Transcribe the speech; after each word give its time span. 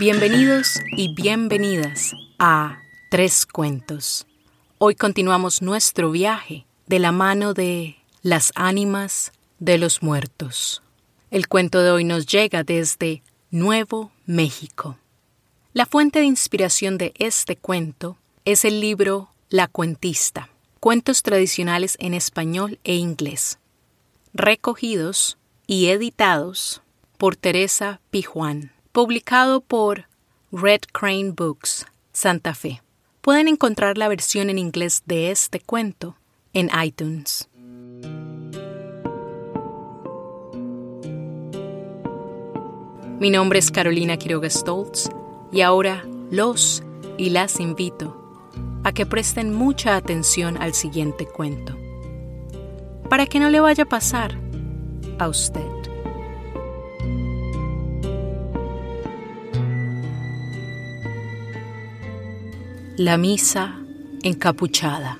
Bienvenidos 0.00 0.80
y 0.96 1.12
bienvenidas 1.12 2.14
a 2.38 2.78
Tres 3.10 3.44
Cuentos. 3.44 4.26
Hoy 4.78 4.94
continuamos 4.94 5.60
nuestro 5.60 6.10
viaje 6.10 6.64
de 6.86 6.98
la 6.98 7.12
mano 7.12 7.52
de 7.52 7.96
las 8.22 8.50
ánimas 8.54 9.30
de 9.58 9.76
los 9.76 10.02
muertos. 10.02 10.82
El 11.30 11.48
cuento 11.48 11.82
de 11.82 11.90
hoy 11.90 12.04
nos 12.04 12.24
llega 12.24 12.64
desde 12.64 13.22
Nuevo 13.50 14.10
México. 14.24 14.96
La 15.74 15.84
fuente 15.84 16.20
de 16.20 16.24
inspiración 16.24 16.96
de 16.96 17.12
este 17.18 17.56
cuento 17.56 18.16
es 18.46 18.64
el 18.64 18.80
libro 18.80 19.28
La 19.50 19.68
Cuentista, 19.68 20.48
cuentos 20.80 21.22
tradicionales 21.22 21.98
en 22.00 22.14
español 22.14 22.78
e 22.84 22.94
inglés, 22.94 23.58
recogidos 24.32 25.36
y 25.66 25.88
editados 25.88 26.80
por 27.18 27.36
Teresa 27.36 28.00
Pijuán, 28.10 28.72
publicado 28.92 29.60
por 29.60 30.06
Red 30.50 30.80
Crane 30.92 31.32
Books, 31.32 31.86
Santa 32.12 32.54
Fe. 32.54 32.82
Pueden 33.20 33.48
encontrar 33.48 33.96
la 33.98 34.08
versión 34.08 34.50
en 34.50 34.58
inglés 34.58 35.02
de 35.06 35.30
este 35.30 35.60
cuento 35.60 36.16
en 36.52 36.70
iTunes. 36.82 37.48
Mi 43.20 43.30
nombre 43.30 43.58
es 43.58 43.70
Carolina 43.70 44.16
Quiroga 44.16 44.48
Stoltz 44.48 45.10
y 45.52 45.60
ahora 45.60 46.04
los 46.30 46.82
y 47.18 47.30
las 47.30 47.60
invito 47.60 48.16
a 48.82 48.92
que 48.92 49.04
presten 49.04 49.52
mucha 49.52 49.94
atención 49.96 50.56
al 50.56 50.72
siguiente 50.72 51.26
cuento, 51.26 51.76
para 53.10 53.26
que 53.26 53.38
no 53.38 53.50
le 53.50 53.60
vaya 53.60 53.84
a 53.84 53.88
pasar 53.88 54.38
a 55.18 55.28
usted. 55.28 55.79
La 63.00 63.16
misa 63.16 63.80
encapuchada. 64.22 65.18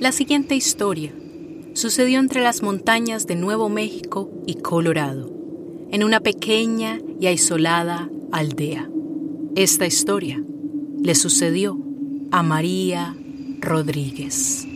La 0.00 0.10
siguiente 0.10 0.54
historia 0.54 1.12
sucedió 1.74 2.18
entre 2.18 2.42
las 2.42 2.62
montañas 2.62 3.26
de 3.26 3.36
Nuevo 3.36 3.68
México 3.68 4.30
y 4.46 4.54
Colorado, 4.54 5.30
en 5.90 6.02
una 6.02 6.20
pequeña 6.20 6.98
y 7.20 7.26
aislada 7.26 8.08
aldea. 8.32 8.88
Esta 9.54 9.84
historia 9.84 10.42
le 10.98 11.14
sucedió 11.14 11.78
a 12.30 12.42
María 12.42 13.14
Rodríguez. 13.60 14.66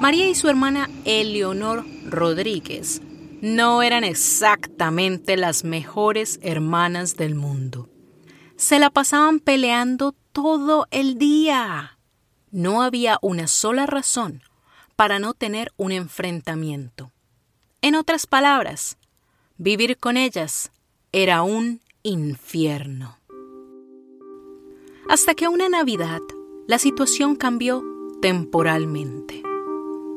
María 0.00 0.30
y 0.30 0.34
su 0.34 0.48
hermana 0.48 0.88
Eleonor 1.04 1.84
Rodríguez 2.06 3.02
no 3.44 3.82
eran 3.82 4.04
exactamente 4.04 5.36
las 5.36 5.64
mejores 5.64 6.38
hermanas 6.40 7.18
del 7.18 7.34
mundo. 7.34 7.90
Se 8.56 8.78
la 8.78 8.88
pasaban 8.88 9.38
peleando 9.38 10.14
todo 10.32 10.86
el 10.90 11.18
día. 11.18 11.98
No 12.50 12.80
había 12.80 13.18
una 13.20 13.46
sola 13.46 13.84
razón 13.84 14.42
para 14.96 15.18
no 15.18 15.34
tener 15.34 15.74
un 15.76 15.92
enfrentamiento. 15.92 17.12
En 17.82 17.96
otras 17.96 18.26
palabras, 18.26 18.96
vivir 19.58 19.98
con 19.98 20.16
ellas 20.16 20.72
era 21.12 21.42
un 21.42 21.82
infierno. 22.02 23.18
Hasta 25.06 25.34
que 25.34 25.48
una 25.48 25.68
Navidad 25.68 26.22
la 26.66 26.78
situación 26.78 27.36
cambió 27.36 27.84
temporalmente, 28.22 29.42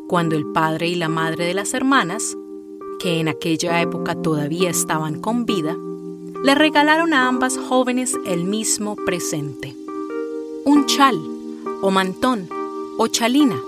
cuando 0.07 0.37
el 0.37 0.45
padre 0.53 0.87
y 0.87 0.95
la 0.95 1.09
madre 1.09 1.43
de 1.43 1.53
las 1.53 1.73
hermanas, 1.73 2.37
que 2.99 3.19
en 3.19 3.27
aquella 3.27 3.81
época 3.81 4.15
todavía 4.15 4.69
estaban 4.69 5.19
con 5.19 5.45
vida, 5.45 5.75
le 6.43 6.55
regalaron 6.55 7.13
a 7.13 7.27
ambas 7.27 7.57
jóvenes 7.57 8.17
el 8.25 8.43
mismo 8.43 8.95
presente, 8.95 9.75
un 10.65 10.85
chal 10.85 11.19
o 11.81 11.91
mantón 11.91 12.49
o 12.97 13.07
chalina 13.07 13.59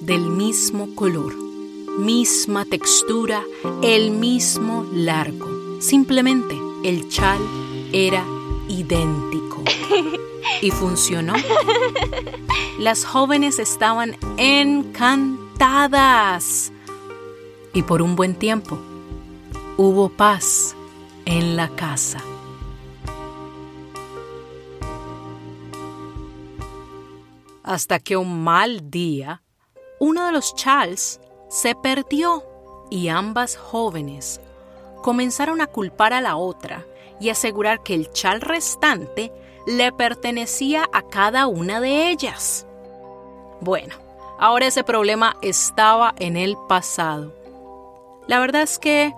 del 0.00 0.22
mismo 0.30 0.94
color, 0.94 1.34
misma 1.98 2.64
textura, 2.64 3.42
el 3.82 4.10
mismo 4.12 4.86
largo. 4.92 5.80
Simplemente 5.80 6.56
el 6.84 7.08
chal 7.08 7.38
era 7.92 8.24
idéntico. 8.68 9.62
Y 10.62 10.70
funcionó. 10.70 11.34
Las 12.78 13.04
jóvenes 13.04 13.58
estaban 13.58 14.16
encantadas. 14.36 15.50
Y 17.72 17.82
por 17.82 18.02
un 18.02 18.16
buen 18.16 18.34
tiempo 18.34 18.78
hubo 19.76 20.08
paz 20.08 20.74
en 21.24 21.56
la 21.56 21.68
casa. 21.68 22.18
Hasta 27.62 28.00
que 28.00 28.16
un 28.16 28.42
mal 28.42 28.90
día 28.90 29.42
uno 30.00 30.26
de 30.26 30.32
los 30.32 30.54
Charles 30.54 31.20
se 31.48 31.74
perdió 31.74 32.42
y 32.90 33.08
ambas 33.08 33.56
jóvenes 33.56 34.40
comenzaron 35.02 35.60
a 35.60 35.66
culpar 35.66 36.12
a 36.12 36.20
la 36.20 36.36
otra 36.36 36.86
y 37.20 37.28
asegurar 37.28 37.82
que 37.82 37.94
el 37.94 38.10
chal 38.10 38.40
restante 38.40 39.30
le 39.66 39.92
pertenecía 39.92 40.88
a 40.92 41.02
cada 41.02 41.46
una 41.46 41.80
de 41.80 42.10
ellas. 42.10 42.66
Bueno, 43.60 43.94
ahora 44.38 44.66
ese 44.66 44.84
problema 44.84 45.36
estaba 45.42 46.14
en 46.18 46.36
el 46.36 46.56
pasado. 46.66 47.39
La 48.26 48.38
verdad 48.38 48.62
es 48.62 48.78
que 48.78 49.14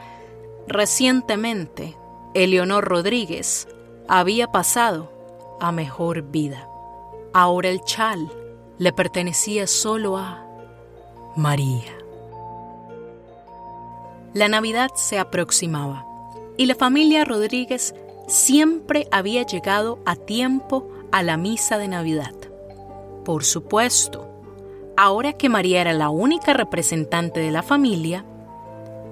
recientemente 0.67 1.97
Eleonor 2.35 2.85
Rodríguez 2.85 3.69
había 4.09 4.47
pasado 4.47 5.13
a 5.61 5.73
mejor 5.73 6.23
vida. 6.23 6.69
Ahora 7.33 7.69
el 7.69 7.83
chal 7.85 8.31
le 8.79 8.93
pertenecía 8.93 9.67
solo 9.67 10.17
a 10.17 10.47
María. 11.37 11.93
La 14.35 14.49
Navidad 14.49 14.91
se 14.95 15.19
aproximaba 15.19 16.07
y 16.57 16.67
la 16.67 16.75
familia 16.75 17.25
Rodríguez 17.25 17.95
siempre 18.29 19.07
había 19.11 19.43
llegado 19.43 19.99
a 20.07 20.17
tiempo 20.17 20.89
a 21.11 21.23
la 21.23 21.37
misa 21.37 21.79
de 21.79 21.89
Navidad. 21.89 22.35
Por 23.25 23.45
supuesto, 23.45 24.29
ahora 24.97 25.35
que 25.35 25.49
María 25.49 25.81
era 25.83 25.93
la 25.93 26.09
única 26.09 26.55
representante 26.55 27.41
de 27.41 27.51
la 27.51 27.63
familia, 27.63 28.25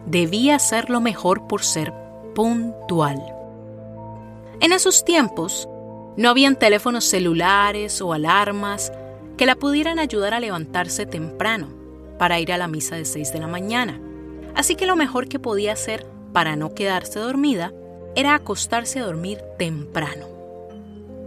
debía 0.07 0.57
hacerlo 0.57 1.01
mejor 1.01 1.47
por 1.47 1.63
ser 1.63 1.93
puntual. 2.35 3.23
En 4.61 4.73
esos 4.73 5.05
tiempos, 5.05 5.69
no 6.17 6.29
habían 6.29 6.57
teléfonos 6.57 7.05
celulares 7.05 8.01
o 8.03 8.13
alarmas 8.13 8.93
que 9.37 9.47
la 9.47 9.55
pudieran 9.55 9.99
ayudar 9.99 10.35
a 10.35 10.41
levantarse 10.41 11.07
temprano 11.07 11.69
para 12.19 12.39
ir 12.41 12.53
a 12.53 12.59
la 12.59 12.69
misa 12.69 12.97
de 12.97 13.07
6 13.07 13.33
de 13.33 13.39
la 13.39 13.47
mañana. 13.47 13.99
Así 14.55 14.75
que 14.75 14.87
lo 14.87 14.97
mejor 14.97 15.29
que 15.29 15.39
podía 15.39 15.73
hacer 15.73 16.07
para 16.33 16.57
no 16.57 16.75
quedarse 16.75 17.19
dormida 17.19 17.73
era 18.15 18.35
acostarse 18.35 19.01
a 19.01 19.05
dormir 19.05 19.39
temprano. 19.57 20.27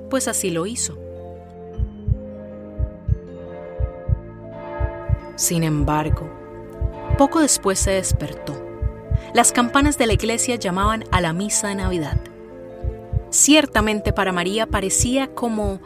Pues 0.10 0.28
así 0.28 0.52
lo 0.52 0.68
hizo. 0.68 0.98
Sin 5.36 5.64
embargo, 5.64 6.30
poco 7.18 7.40
después 7.40 7.80
se 7.80 7.92
despertó. 7.92 8.63
Las 9.34 9.52
campanas 9.52 9.98
de 9.98 10.06
la 10.06 10.14
iglesia 10.14 10.56
llamaban 10.56 11.06
a 11.12 11.20
la 11.20 11.34
misa 11.34 11.70
de 11.70 11.76
Navidad. 11.76 12.18
Ciertamente 13.32 14.14
para 14.14 14.32
María 14.32 14.68
parecía 14.68 15.34
como 15.34 15.80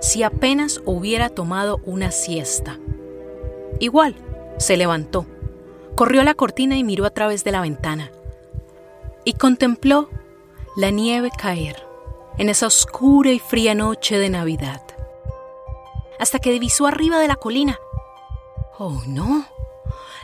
si 0.00 0.22
apenas 0.22 0.80
hubiera 0.86 1.28
tomado 1.28 1.80
una 1.84 2.10
siesta. 2.10 2.78
Igual, 3.78 4.14
se 4.56 4.78
levantó, 4.78 5.26
corrió 5.96 6.22
a 6.22 6.24
la 6.24 6.32
cortina 6.32 6.78
y 6.78 6.84
miró 6.84 7.04
a 7.04 7.10
través 7.10 7.44
de 7.44 7.52
la 7.52 7.60
ventana. 7.60 8.10
Y 9.24 9.34
contempló 9.34 10.08
la 10.74 10.90
nieve 10.90 11.30
caer 11.36 11.76
en 12.38 12.48
esa 12.48 12.68
oscura 12.68 13.30
y 13.32 13.38
fría 13.38 13.74
noche 13.74 14.18
de 14.18 14.30
Navidad. 14.30 14.82
Hasta 16.18 16.38
que 16.38 16.52
divisó 16.52 16.86
arriba 16.86 17.18
de 17.18 17.28
la 17.28 17.36
colina. 17.36 17.78
¡Oh, 18.78 19.02
no! 19.06 19.57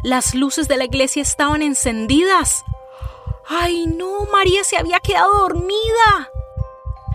Las 0.05 0.35
luces 0.35 0.69
de 0.69 0.77
la 0.77 0.85
iglesia 0.85 1.23
estaban 1.23 1.63
encendidas. 1.63 2.67
¡Ay, 3.49 3.87
no! 3.87 4.27
María 4.31 4.63
se 4.63 4.77
había 4.77 5.01
quedado 5.01 5.33
dormida. 5.33 6.29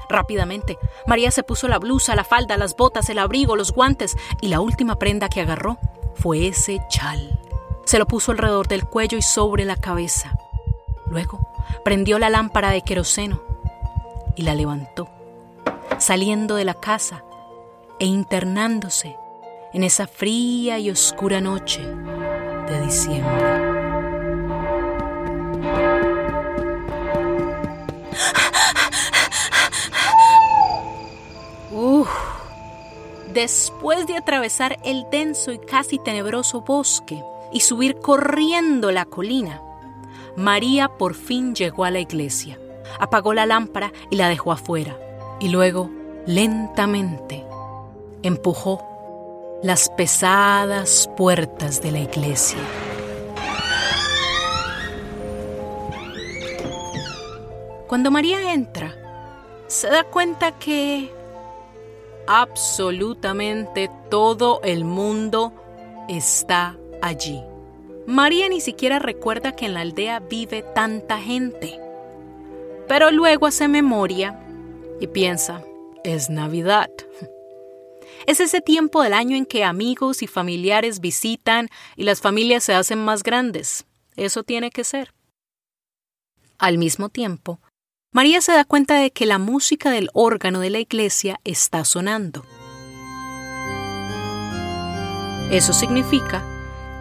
Rápidamente, 0.10 0.80
María 1.06 1.30
se 1.30 1.44
puso 1.44 1.68
la 1.68 1.78
blusa, 1.78 2.16
la 2.16 2.24
falda, 2.24 2.58
las 2.58 2.76
botas, 2.76 3.08
el 3.12 3.20
abrigo, 3.20 3.56
los 3.56 3.74
guantes 3.74 4.18
y 4.42 4.48
la 4.48 4.60
última 4.60 4.98
prenda 4.98 5.30
que 5.30 5.40
agarró 5.40 5.78
fue 6.16 6.48
ese 6.48 6.82
chal. 6.90 7.40
Se 7.86 8.00
lo 8.00 8.08
puso 8.08 8.32
alrededor 8.32 8.68
del 8.68 8.86
cuello 8.86 9.20
y 9.20 9.22
sobre 9.22 9.66
la 9.66 9.76
cabeza. 9.76 10.36
Luego 11.06 11.48
prendió 11.86 12.18
la 12.18 12.32
lámpara 12.32 12.72
de 12.72 12.82
queroseno 12.82 13.40
y 14.36 14.42
la 14.42 14.56
levantó, 14.56 15.08
saliendo 16.00 16.56
de 16.56 16.66
la 16.66 16.74
casa 16.74 17.24
e 18.00 18.08
internándose 18.08 19.16
en 19.74 19.84
esa 19.84 20.08
fría 20.08 20.80
y 20.80 20.90
oscura 20.90 21.40
noche 21.40 21.84
de 22.70 22.82
diciembre. 22.82 23.80
Después 33.34 34.06
de 34.06 34.18
atravesar 34.18 34.80
el 34.84 35.06
denso 35.12 35.54
y 35.54 35.60
casi 35.60 35.98
tenebroso 35.98 36.60
bosque 36.60 37.24
y 37.54 37.62
subir 37.62 38.00
corriendo 38.00 38.92
la 38.92 39.06
colina, 39.06 39.62
María 40.36 40.90
por 40.90 41.14
fin 41.14 41.56
llegó 41.56 41.86
a 41.86 41.90
la 41.90 42.00
iglesia, 42.00 42.60
apagó 43.00 43.34
la 43.34 43.46
lámpara 43.46 43.94
y 44.10 44.18
la 44.18 44.28
dejó 44.28 44.52
afuera, 44.52 44.98
y 45.40 45.48
luego, 45.50 45.90
lentamente, 46.26 47.46
empujó 48.24 48.84
las 49.62 49.90
pesadas 49.90 51.10
puertas 51.18 51.82
de 51.82 51.92
la 51.92 52.00
iglesia. 52.00 52.60
Cuando 57.88 58.12
María 58.12 58.54
entra, 58.54 58.96
se 59.68 59.90
da 59.90 60.04
cuenta 60.04 60.58
que 60.60 61.12
absolutamente 62.28 63.90
todo 64.10 64.62
el 64.64 64.86
mundo 64.86 65.52
está 66.08 66.78
allí. 67.02 67.44
María 68.06 68.48
ni 68.48 68.62
siquiera 68.62 69.00
recuerda 69.00 69.56
que 69.56 69.66
en 69.66 69.74
la 69.74 69.82
aldea 69.82 70.20
vive 70.20 70.64
tanta 70.64 71.18
gente. 71.18 71.80
Pero 72.88 73.12
luego 73.12 73.48
hace 73.48 73.68
memoria 73.68 74.40
y 75.00 75.08
piensa, 75.08 75.64
es 76.04 76.30
Navidad. 76.30 76.90
Es 78.26 78.40
ese 78.40 78.62
tiempo 78.62 79.02
del 79.02 79.14
año 79.14 79.36
en 79.36 79.46
que 79.46 79.64
amigos 79.64 80.22
y 80.22 80.28
familiares 80.28 81.00
visitan 81.00 81.70
y 81.96 82.04
las 82.04 82.22
familias 82.22 82.64
se 82.64 82.74
hacen 82.74 83.04
más 83.04 83.24
grandes. 83.24 83.86
Eso 84.16 84.44
tiene 84.44 84.70
que 84.70 84.84
ser. 84.84 85.14
Al 86.58 86.78
mismo 86.78 87.10
tiempo, 87.10 87.60
María 88.12 88.42
se 88.42 88.52
da 88.52 88.66
cuenta 88.66 88.96
de 88.96 89.12
que 89.12 89.26
la 89.26 89.38
música 89.38 89.92
del 89.92 90.10
órgano 90.14 90.60
de 90.60 90.70
la 90.70 90.80
iglesia 90.80 91.40
está 91.44 91.86
sonando. 91.86 92.44
Eso 95.52 95.74
significa 95.74 96.44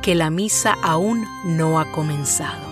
que 0.02 0.14
la 0.14 0.30
misa 0.30 0.76
aún 0.82 1.26
no 1.44 1.80
ha 1.80 1.90
comenzado. 1.92 2.66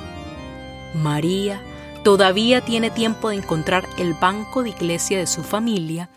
María 0.94 1.60
todavía 2.04 2.64
tiene 2.64 2.90
tiempo 2.90 3.30
de 3.30 3.36
encontrar 3.36 3.88
el 3.98 4.14
banco 4.14 4.62
de 4.62 4.70
iglesia 4.70 5.18
de 5.18 5.26
su 5.26 5.42
familia 5.42 6.08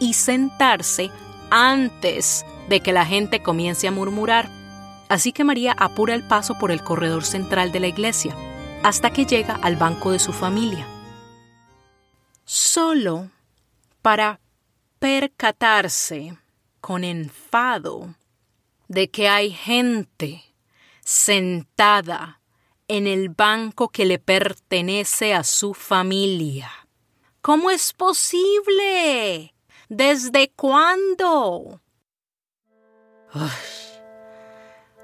y 0.00 0.14
sentarse 0.14 1.10
antes 1.50 2.44
de 2.68 2.80
que 2.80 2.92
la 2.92 3.06
gente 3.06 3.42
comience 3.42 3.88
a 3.88 3.92
murmurar. 3.92 4.48
Así 5.08 5.32
que 5.32 5.44
María 5.44 5.74
apura 5.78 6.14
el 6.14 6.26
paso 6.26 6.58
por 6.58 6.70
el 6.70 6.82
corredor 6.82 7.24
central 7.24 7.72
de 7.72 7.80
la 7.80 7.86
iglesia 7.88 8.36
hasta 8.82 9.10
que 9.10 9.26
llega 9.26 9.58
al 9.62 9.76
banco 9.76 10.12
de 10.12 10.18
su 10.18 10.32
familia 10.32 10.86
solo 12.48 13.30
para 14.00 14.40
percatarse 14.98 16.38
con 16.80 17.04
enfado 17.04 18.14
de 18.88 19.10
que 19.10 19.28
hay 19.28 19.50
gente 19.50 20.42
sentada 21.04 22.40
en 22.88 23.06
el 23.06 23.28
banco 23.28 23.90
que 23.90 24.06
le 24.06 24.18
pertenece 24.18 25.34
a 25.34 25.44
su 25.44 25.74
familia. 25.74 26.70
¿Cómo 27.42 27.70
es 27.70 27.92
posible? 27.92 29.54
¿Desde 29.88 30.50
cuándo? 30.54 31.80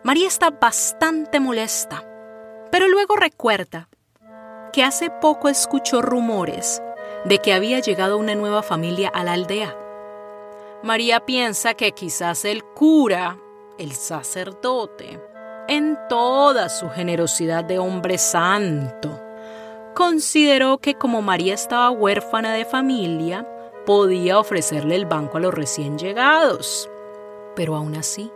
María 0.03 0.29
está 0.29 0.51
bastante 0.51 1.41
molesta, 1.41 2.05
pero 2.71 2.89
luego 2.89 3.17
recuerda 3.17 3.89
que 4.75 4.85
hace 4.85 5.09
poco 5.09 5.49
escuchó 5.49 6.03
rumores 6.03 6.83
de 7.25 7.39
que 7.39 7.55
había 7.55 7.81
llegado 7.81 8.19
una 8.19 8.35
nueva 8.35 8.63
familia 8.63 9.09
a 9.09 9.25
la 9.25 9.33
aldea. 9.33 9.75
María 10.83 11.21
piensa 11.21 11.73
que 11.73 11.93
quizás 11.93 12.45
el 12.45 12.63
cura, 12.63 13.39
el 13.79 13.93
sacerdote, 13.93 15.19
en 15.67 15.97
toda 16.11 16.69
su 16.69 16.91
generosidad 16.91 17.65
de 17.65 17.79
hombre 17.79 18.19
santo, 18.19 19.19
consideró 19.95 20.77
que 20.77 20.93
como 20.93 21.23
María 21.23 21.55
estaba 21.55 21.89
huérfana 21.91 22.53
de 22.53 22.67
familia, 22.67 23.49
podía 23.85 24.39
ofrecerle 24.39 24.97
el 24.97 25.07
banco 25.07 25.39
a 25.39 25.41
los 25.41 25.55
recién 25.55 25.99
llegados. 25.99 26.89
Pero 27.57 27.77
aún 27.77 27.97
así, 27.97 28.31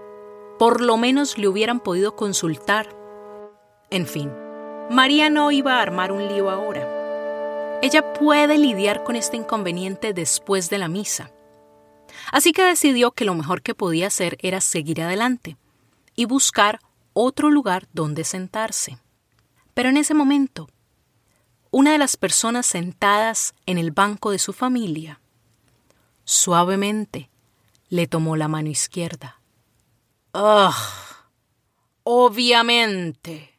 por 0.59 0.81
lo 0.81 0.97
menos 0.97 1.39
le 1.39 1.49
hubieran 1.49 1.81
podido 1.81 2.17
consultar. 2.17 2.95
En 3.91 4.07
fin, 4.07 4.33
María 4.91 5.31
no 5.31 5.51
iba 5.51 5.79
a 5.79 5.83
armar 5.83 6.13
un 6.13 6.29
lío 6.29 6.51
ahora. 6.51 7.79
Ella 7.83 8.13
puede 8.13 8.59
lidiar 8.59 9.05
con 9.05 9.17
este 9.17 9.37
inconveniente 9.37 10.13
después 10.13 10.69
de 10.69 10.79
la 10.79 10.89
misa. 10.89 11.31
Así 12.33 12.53
que 12.53 12.63
decidió 12.65 13.13
que 13.13 13.25
lo 13.25 13.35
mejor 13.35 13.63
que 13.63 13.75
podía 13.75 14.09
hacer 14.09 14.37
era 14.41 14.61
seguir 14.61 15.03
adelante 15.03 15.57
y 16.17 16.25
buscar 16.25 16.81
otro 17.13 17.51
lugar 17.51 17.87
donde 17.93 18.25
sentarse. 18.25 18.99
Pero 19.75 19.89
en 19.89 19.97
ese 19.97 20.15
momento, 20.15 20.69
una 21.71 21.93
de 21.93 21.99
las 21.99 22.17
personas 22.17 22.67
sentadas 22.67 23.55
en 23.67 23.79
el 23.79 23.93
banco 23.93 24.31
de 24.31 24.39
su 24.39 24.53
familia 24.53 25.21
suavemente 26.29 27.31
le 27.89 28.07
tomó 28.07 28.37
la 28.37 28.49
mano 28.49 28.69
izquierda. 28.69 29.41
¡Ugh! 30.35 30.75
Obviamente, 32.03 33.55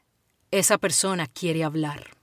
esa 0.51 0.77
persona 0.77 1.27
quiere 1.27 1.63
hablar 1.63 2.19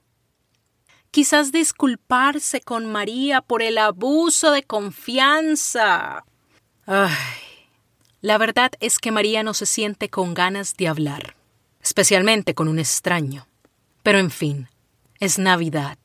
quizás 1.17 1.51
disculparse 1.51 2.61
con 2.61 2.85
María 2.85 3.41
por 3.41 3.63
el 3.63 3.79
abuso 3.79 4.51
de 4.51 4.61
confianza. 4.61 6.25
Ay, 6.85 7.15
la 8.21 8.37
verdad 8.37 8.71
es 8.79 8.99
que 8.99 9.11
María 9.11 9.41
no 9.41 9.55
se 9.55 9.65
siente 9.65 10.09
con 10.09 10.35
ganas 10.35 10.75
de 10.75 10.87
hablar, 10.87 11.35
especialmente 11.81 12.53
con 12.53 12.67
un 12.67 12.77
extraño. 12.77 13.47
Pero 14.03 14.19
en 14.19 14.29
fin, 14.29 14.69
es 15.19 15.39
Navidad. 15.39 15.97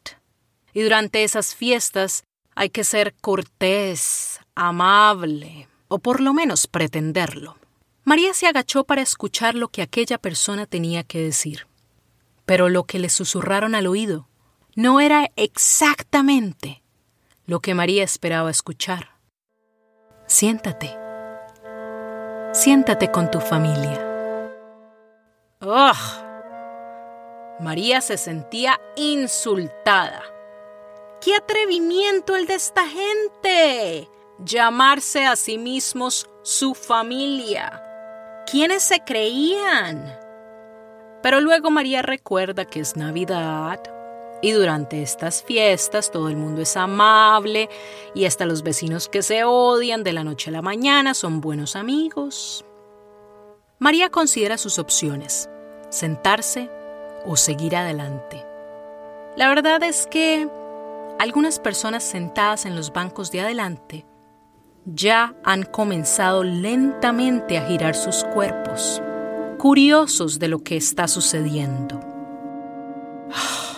Y 0.73 0.81
durante 0.81 1.25
esas 1.25 1.55
fiestas 1.55 2.25
hay 2.55 2.71
que 2.71 2.85
ser 2.85 3.15
cortés, 3.21 4.41
amable, 4.55 5.69
o 5.89 5.99
por 5.99 6.21
lo 6.21 6.35
menos 6.35 6.67
pretenderlo. 6.67 7.57
María 8.05 8.35
se 8.35 8.47
agachó 8.47 8.85
para 8.85 9.03
escuchar 9.03 9.55
lo 9.55 9.69
que 9.69 9.83
aquella 9.83 10.19
persona 10.19 10.67
tenía 10.67 11.05
que 11.05 11.21
decir. 11.21 11.67
Pero 12.45 12.69
lo 12.69 12.85
que 12.85 12.99
le 12.99 13.09
susurraron 13.09 13.75
al 13.75 13.87
oído 13.87 14.29
no 14.75 15.01
era 15.01 15.31
exactamente 15.37 16.83
lo 17.47 17.61
que 17.61 17.75
María 17.75 18.03
esperaba 18.03 18.51
escuchar. 18.51 19.11
Siéntate. 20.27 20.97
Siéntate 22.53 23.11
con 23.11 23.31
tu 23.31 23.41
familia. 23.41 24.09
¡Ugh! 25.61 26.33
María 27.61 28.01
se 28.01 28.19
sentía 28.19 28.81
insultada. 28.97 30.32
¡Qué 31.23 31.37
atrevimiento 31.37 32.35
el 32.35 32.47
de 32.47 32.55
esta 32.55 32.85
gente! 32.89 34.11
Llamarse 34.45 35.25
a 35.25 35.37
sí 35.37 35.57
mismos 35.57 36.29
su 36.43 36.75
familia. 36.75 37.81
¿Quiénes 38.51 38.83
se 38.83 39.05
creían? 39.05 40.19
Pero 41.23 41.41
luego 41.41 41.71
María 41.71 42.03
recuerda 42.03 42.65
que 42.65 42.81
es 42.81 42.97
Navidad, 42.97 43.81
y 44.43 44.51
durante 44.51 45.01
estas 45.01 45.45
fiestas 45.45 46.11
todo 46.11 46.29
el 46.29 46.37
mundo 46.37 46.61
es 46.61 46.77
amable 46.77 47.71
y 48.13 48.25
hasta 48.25 48.45
los 48.45 48.65
vecinos 48.65 49.09
que 49.09 49.23
se 49.23 49.45
odian 49.45 50.03
de 50.03 50.13
la 50.13 50.25
noche 50.25 50.51
a 50.51 50.53
la 50.53 50.63
mañana 50.63 51.15
son 51.15 51.41
buenos 51.41 51.77
amigos. 51.77 52.65
María 53.79 54.11
considera 54.11 54.59
sus 54.59 54.81
opciones, 54.81 55.49
sentarse 55.91 56.69
o 57.25 57.37
seguir 57.37 57.77
adelante. 57.77 58.45
La 59.37 59.49
verdad 59.49 59.81
es 59.85 60.09
que 60.09 60.49
algunas 61.23 61.61
personas 61.61 62.03
sentadas 62.03 62.67
en 62.67 62.75
los 62.75 62.93
bancos 62.93 63.31
de 63.31 63.43
adelante 63.43 64.05
ya 64.85 65.37
han 65.45 65.63
comenzado 65.63 66.43
lentamente 66.43 67.57
a 67.59 67.65
girar 67.65 67.95
sus 67.95 68.25
cuerpos, 68.25 69.01
curiosos 69.57 70.41
de 70.41 70.49
lo 70.49 70.65
que 70.65 70.77
está 70.77 71.07
sucediendo. 71.07 72.01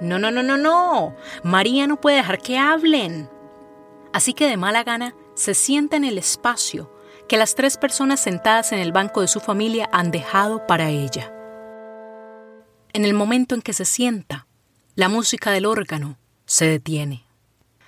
No, 0.00 0.18
no, 0.18 0.30
no, 0.30 0.42
no, 0.42 0.56
no. 0.56 1.14
María 1.44 1.86
no 1.86 2.00
puede 2.00 2.16
dejar 2.16 2.38
que 2.38 2.56
hablen. 2.56 3.28
Así 4.14 4.32
que 4.32 4.48
de 4.48 4.56
mala 4.56 4.82
gana 4.82 5.14
se 5.34 5.52
sienta 5.52 5.98
en 5.98 6.04
el 6.04 6.16
espacio 6.16 6.90
que 7.28 7.36
las 7.36 7.54
tres 7.54 7.76
personas 7.76 8.18
sentadas 8.18 8.72
en 8.72 8.78
el 8.78 8.92
banco 8.92 9.20
de 9.20 9.28
su 9.28 9.40
familia 9.40 9.90
han 9.92 10.10
dejado 10.10 10.66
para 10.66 10.88
ella. 10.88 11.30
En 12.94 13.04
el 13.04 13.12
momento 13.12 13.54
en 13.54 13.60
que 13.60 13.74
se 13.74 13.84
sienta, 13.84 14.46
la 14.94 15.10
música 15.10 15.50
del 15.50 15.66
órgano 15.66 16.16
se 16.50 16.66
detiene. 16.66 17.24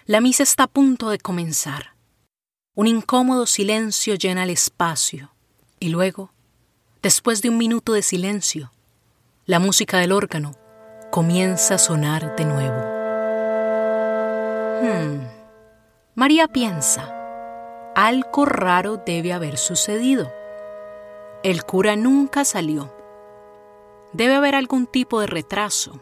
La 0.07 0.21
misa 0.21 0.45
está 0.45 0.63
a 0.63 0.69
punto 0.69 1.11
de 1.11 1.19
comenzar. 1.19 1.97
Un 2.77 2.87
incómodo 2.87 3.45
silencio 3.47 4.15
llena 4.15 4.45
el 4.45 4.51
espacio 4.51 5.33
y 5.81 5.89
luego, 5.89 6.31
después 7.03 7.43
de 7.43 7.49
un 7.49 7.59
minuto 7.59 7.93
de 7.93 8.03
silencio, 8.03 8.71
la 9.47 9.59
música 9.59 9.99
del 9.99 10.13
órgano 10.13 10.55
comienza 11.11 11.75
a 11.75 11.79
sonar 11.79 12.37
de 12.37 12.45
nuevo. 12.45 12.93
María 16.15 16.47
piensa, 16.47 17.13
algo 17.97 18.45
raro 18.47 19.03
debe 19.05 19.33
haber 19.33 19.59
sucedido. 19.59 20.33
El 21.43 21.65
cura 21.65 21.97
nunca 21.97 22.45
salió. 22.45 22.95
Debe 24.13 24.37
haber 24.37 24.55
algún 24.55 24.87
tipo 24.87 25.21
de 25.21 25.27
retraso. 25.27 26.01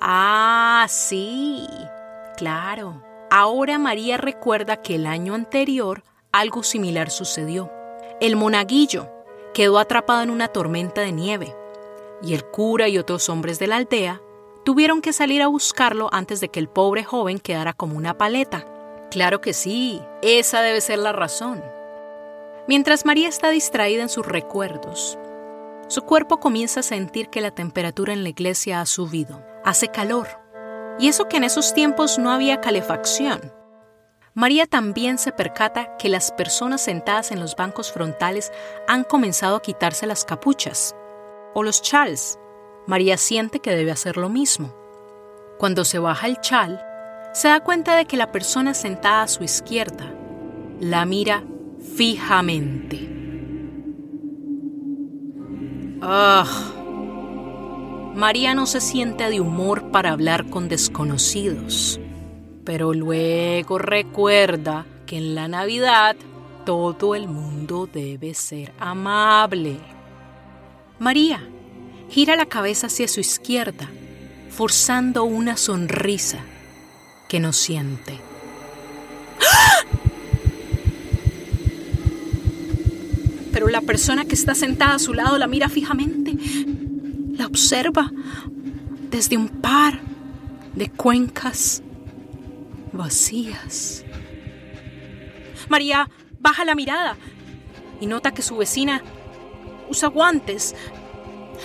Ah, 0.00 0.86
sí, 0.88 1.66
claro. 2.36 3.02
Ahora 3.30 3.78
María 3.78 4.16
recuerda 4.16 4.80
que 4.80 4.94
el 4.94 5.06
año 5.06 5.34
anterior 5.34 6.02
algo 6.32 6.62
similar 6.62 7.10
sucedió. 7.10 7.70
El 8.20 8.36
monaguillo 8.36 9.08
quedó 9.54 9.78
atrapado 9.78 10.22
en 10.22 10.30
una 10.30 10.48
tormenta 10.48 11.00
de 11.00 11.12
nieve 11.12 11.54
y 12.22 12.34
el 12.34 12.44
cura 12.44 12.88
y 12.88 12.98
otros 12.98 13.28
hombres 13.28 13.58
de 13.58 13.66
la 13.66 13.76
aldea 13.76 14.20
tuvieron 14.64 15.00
que 15.00 15.12
salir 15.12 15.42
a 15.42 15.46
buscarlo 15.46 16.08
antes 16.12 16.40
de 16.40 16.48
que 16.48 16.60
el 16.60 16.68
pobre 16.68 17.04
joven 17.04 17.38
quedara 17.38 17.72
como 17.72 17.96
una 17.96 18.16
paleta. 18.16 18.66
Claro 19.10 19.40
que 19.40 19.52
sí, 19.52 20.00
esa 20.22 20.60
debe 20.60 20.80
ser 20.80 20.98
la 20.98 21.12
razón. 21.12 21.62
Mientras 22.66 23.04
María 23.04 23.28
está 23.28 23.48
distraída 23.50 24.02
en 24.02 24.10
sus 24.10 24.26
recuerdos, 24.26 25.18
su 25.88 26.02
cuerpo 26.02 26.38
comienza 26.38 26.80
a 26.80 26.82
sentir 26.82 27.30
que 27.30 27.40
la 27.40 27.50
temperatura 27.50 28.12
en 28.12 28.22
la 28.22 28.28
iglesia 28.28 28.80
ha 28.80 28.86
subido. 28.86 29.42
Hace 29.64 29.88
calor. 29.88 30.28
Y 30.98 31.08
eso 31.08 31.28
que 31.28 31.38
en 31.38 31.44
esos 31.44 31.72
tiempos 31.72 32.18
no 32.18 32.30
había 32.30 32.60
calefacción. 32.60 33.52
María 34.34 34.66
también 34.66 35.18
se 35.18 35.32
percata 35.32 35.96
que 35.96 36.10
las 36.10 36.30
personas 36.30 36.82
sentadas 36.82 37.32
en 37.32 37.40
los 37.40 37.56
bancos 37.56 37.90
frontales 37.90 38.52
han 38.86 39.02
comenzado 39.02 39.56
a 39.56 39.62
quitarse 39.62 40.06
las 40.06 40.24
capuchas 40.24 40.94
o 41.54 41.62
los 41.62 41.80
chals. 41.80 42.38
María 42.86 43.16
siente 43.16 43.60
que 43.60 43.74
debe 43.74 43.90
hacer 43.90 44.16
lo 44.16 44.28
mismo. 44.28 44.74
Cuando 45.58 45.84
se 45.84 45.98
baja 45.98 46.26
el 46.26 46.40
chal, 46.40 46.84
se 47.32 47.48
da 47.48 47.60
cuenta 47.60 47.96
de 47.96 48.04
que 48.04 48.16
la 48.16 48.30
persona 48.30 48.74
sentada 48.74 49.22
a 49.22 49.28
su 49.28 49.42
izquierda 49.42 50.14
la 50.80 51.04
mira 51.04 51.42
fijamente. 51.96 53.07
Ah. 56.00 56.46
María 58.14 58.54
no 58.54 58.66
se 58.66 58.80
siente 58.80 59.28
de 59.30 59.40
humor 59.40 59.90
para 59.90 60.10
hablar 60.10 60.48
con 60.50 60.68
desconocidos, 60.68 62.00
pero 62.64 62.92
luego 62.92 63.78
recuerda 63.78 64.86
que 65.06 65.18
en 65.18 65.34
la 65.34 65.48
Navidad 65.48 66.16
todo 66.64 67.14
el 67.14 67.28
mundo 67.28 67.88
debe 67.92 68.34
ser 68.34 68.72
amable. 68.78 69.78
María 70.98 71.40
gira 72.10 72.36
la 72.36 72.46
cabeza 72.46 72.88
hacia 72.88 73.08
su 73.08 73.20
izquierda, 73.20 73.88
forzando 74.50 75.24
una 75.24 75.56
sonrisa 75.56 76.40
que 77.28 77.40
no 77.40 77.52
siente. 77.52 78.27
Pero 83.58 83.70
la 83.70 83.80
persona 83.80 84.24
que 84.24 84.36
está 84.36 84.54
sentada 84.54 84.94
a 84.94 84.98
su 85.00 85.14
lado 85.14 85.36
la 85.36 85.48
mira 85.48 85.68
fijamente, 85.68 86.32
la 87.32 87.44
observa 87.44 88.08
desde 89.10 89.36
un 89.36 89.48
par 89.48 90.00
de 90.76 90.88
cuencas 90.88 91.82
vacías. 92.92 94.04
María 95.68 96.08
baja 96.38 96.64
la 96.64 96.76
mirada 96.76 97.16
y 98.00 98.06
nota 98.06 98.30
que 98.30 98.42
su 98.42 98.56
vecina 98.56 99.02
usa 99.90 100.08
guantes. 100.08 100.76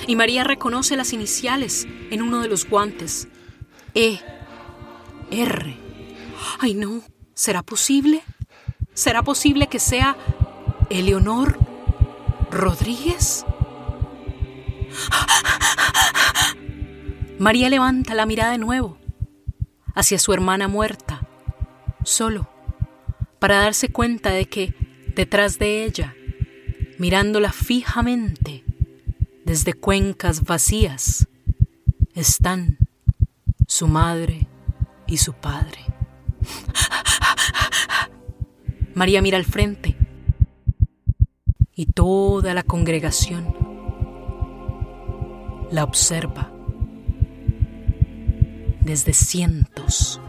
Y 0.08 0.16
María 0.16 0.44
reconoce 0.44 0.98
las 0.98 1.14
iniciales 1.14 1.86
en 2.10 2.24
uno 2.24 2.42
de 2.42 2.48
los 2.48 2.68
guantes. 2.68 3.28
E. 3.94 4.20
R. 5.30 5.78
Ay, 6.58 6.74
no. 6.74 7.04
¿Será 7.36 7.62
posible? 7.62 8.24
¿Será 8.96 9.22
posible 9.22 9.68
que 9.68 9.78
sea 9.78 10.18
Eleonor 10.90 11.63
Rodríguez? 12.54 13.46
María 17.40 17.70
levanta 17.70 18.14
la 18.14 18.26
mirada 18.26 18.52
de 18.52 18.60
nuevo 18.60 18.98
hacia 19.96 20.20
su 20.20 20.34
hermana 20.34 20.68
muerta, 20.68 21.28
solo, 22.04 22.50
para 23.40 23.58
darse 23.58 23.90
cuenta 23.90 24.30
de 24.30 24.46
que 24.46 24.74
detrás 25.16 25.60
de 25.60 25.84
ella 25.84 26.16
mirándola 27.00 27.52
fijamente 27.52 28.64
desde 29.46 29.74
cuencas 29.74 30.44
vacías, 30.44 31.28
están 32.14 32.78
su 33.68 33.88
madre 33.88 34.48
y 35.08 35.18
su 35.18 35.34
padre. 35.34 35.80
María 38.94 39.22
mira 39.22 39.38
al 39.38 39.46
frente 39.46 39.93
y 41.76 41.88
toda 41.88 42.54
la 42.54 42.64
congregación 42.64 43.56
la 45.72 45.84
observa 45.84 46.52
desde 48.82 49.14
cientos 49.14 50.22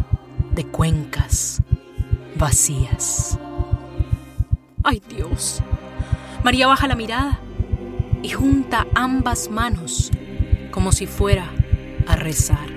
de 0.54 0.64
cuencas 0.64 1.60
vacías. 2.36 3.38
¡Ay 4.82 5.02
Dios! 5.08 5.60
María 6.44 6.66
baja 6.66 6.88
la 6.88 6.94
mirada 6.94 7.40
y 8.22 8.30
junta 8.30 8.86
ambas 8.94 9.50
manos 9.50 10.10
como 10.70 10.92
si 10.92 11.06
fuera 11.06 11.50
a 12.06 12.16
rezar. 12.16 12.68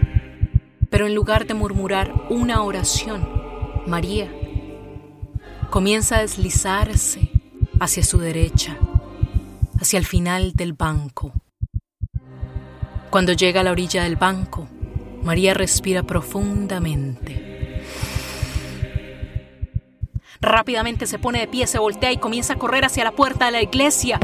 Pero 0.89 1.07
en 1.07 1.15
lugar 1.15 1.47
de 1.47 1.53
murmurar 1.53 2.13
una 2.29 2.61
oración, 2.63 3.27
María 3.87 4.29
comienza 5.69 6.17
a 6.17 6.21
deslizarse 6.21 7.36
hacia 7.79 8.03
su 8.03 8.19
derecha, 8.19 8.77
hacia 9.79 9.99
el 9.99 10.05
final 10.05 10.53
del 10.53 10.73
banco. 10.73 11.33
Cuando 13.09 13.33
llega 13.33 13.61
a 13.61 13.63
la 13.63 13.71
orilla 13.71 14.03
del 14.03 14.15
banco, 14.15 14.67
María 15.23 15.53
respira 15.53 16.03
profundamente 16.03 17.47
Rápidamente 20.39 21.07
se 21.07 21.19
pone 21.19 21.39
de 21.39 21.47
pie, 21.47 21.67
se 21.67 21.79
voltea 21.79 22.11
y 22.11 22.17
comienza 22.17 22.53
a 22.53 22.57
correr 22.57 22.85
hacia 22.85 23.03
la 23.03 23.11
puerta 23.11 23.45
de 23.45 23.51
la 23.51 23.61
iglesia. 23.61 24.19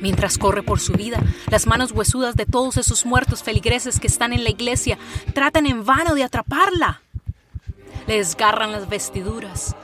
Mientras 0.00 0.38
corre 0.38 0.62
por 0.62 0.80
su 0.80 0.92
vida, 0.92 1.20
las 1.50 1.66
manos 1.66 1.92
huesudas 1.92 2.36
de 2.36 2.46
todos 2.46 2.76
esos 2.76 3.04
muertos 3.04 3.42
feligreses 3.42 4.00
que 4.00 4.06
están 4.06 4.32
en 4.32 4.44
la 4.44 4.50
iglesia 4.50 4.96
tratan 5.34 5.66
en 5.66 5.84
vano 5.84 6.14
de 6.14 6.24
atraparla. 6.24 7.02
Le 8.06 8.16
desgarran 8.16 8.72
las 8.72 8.88
vestiduras. 8.88 9.76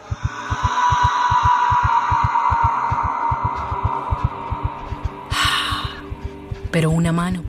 Pero 6.77 6.91
una 6.91 7.11
mano 7.11 7.43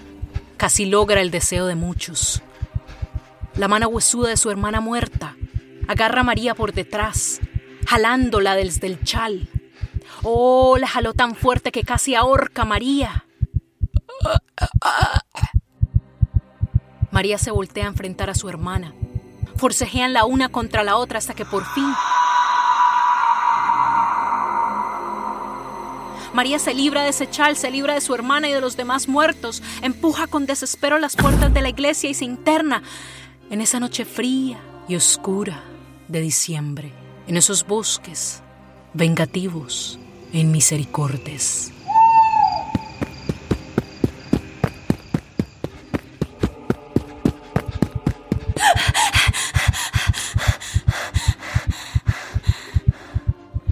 casi 0.56 0.86
logra 0.86 1.20
el 1.20 1.32
deseo 1.32 1.66
de 1.66 1.76
muchos. 1.76 2.42
La 3.58 3.68
mano 3.68 3.90
huesuda 3.90 4.30
de 4.30 4.38
su 4.38 4.50
hermana 4.50 4.80
muerta 4.80 5.36
Agarra 5.90 6.22
a 6.22 6.24
María 6.24 6.56
por 6.56 6.72
detrás, 6.72 7.42
jalándola 7.86 8.56
desde 8.56 8.88
el 8.88 9.04
chal. 9.04 9.50
Oh, 10.24 10.78
la 10.78 10.88
jaló 10.88 11.14
tan 11.14 11.36
fuerte 11.36 11.74
que 11.74 11.84
casi 11.84 12.16
ahorca 12.16 12.62
a 12.62 12.66
María. 12.66 13.26
María 17.12 17.38
se 17.38 17.52
voltea 17.52 17.84
a 17.84 17.90
enfrentar 17.90 18.30
a 18.30 18.34
su 18.34 18.48
hermana. 18.48 18.94
Forcejean 19.58 20.14
la 20.14 20.24
una 20.24 20.48
contra 20.48 20.86
la 20.86 20.96
otra 20.96 21.18
hasta 21.18 21.34
que 21.34 21.44
por 21.44 21.66
fin 21.66 21.94
María 26.38 26.60
se 26.60 26.76
libra 26.76 27.02
de 27.02 27.10
ese 27.10 27.28
chal, 27.28 27.58
se 27.58 27.72
libra 27.72 27.96
de 27.96 28.00
su 28.00 28.14
hermana 28.14 28.48
y 28.48 28.54
de 28.54 28.62
los 28.62 28.78
demás 28.78 29.08
muertos, 29.08 29.64
empuja 29.82 30.28
con 30.28 30.46
desespero 30.46 31.00
las 31.00 31.16
puertas 31.16 31.52
de 31.52 31.64
la 31.64 31.70
iglesia 31.70 32.12
y 32.12 32.14
se 32.14 32.26
interna 32.26 32.84
en 33.50 33.60
esa 33.60 33.80
noche 33.80 34.06
fría 34.06 34.60
y 34.88 34.96
oscura 34.96 35.64
de 36.08 36.22
diciembre, 36.22 36.94
en 37.26 37.38
esos 37.38 37.66
bosques 37.66 38.44
vengativos 38.94 39.98
e 40.32 40.38
inmisericordes. 40.38 41.74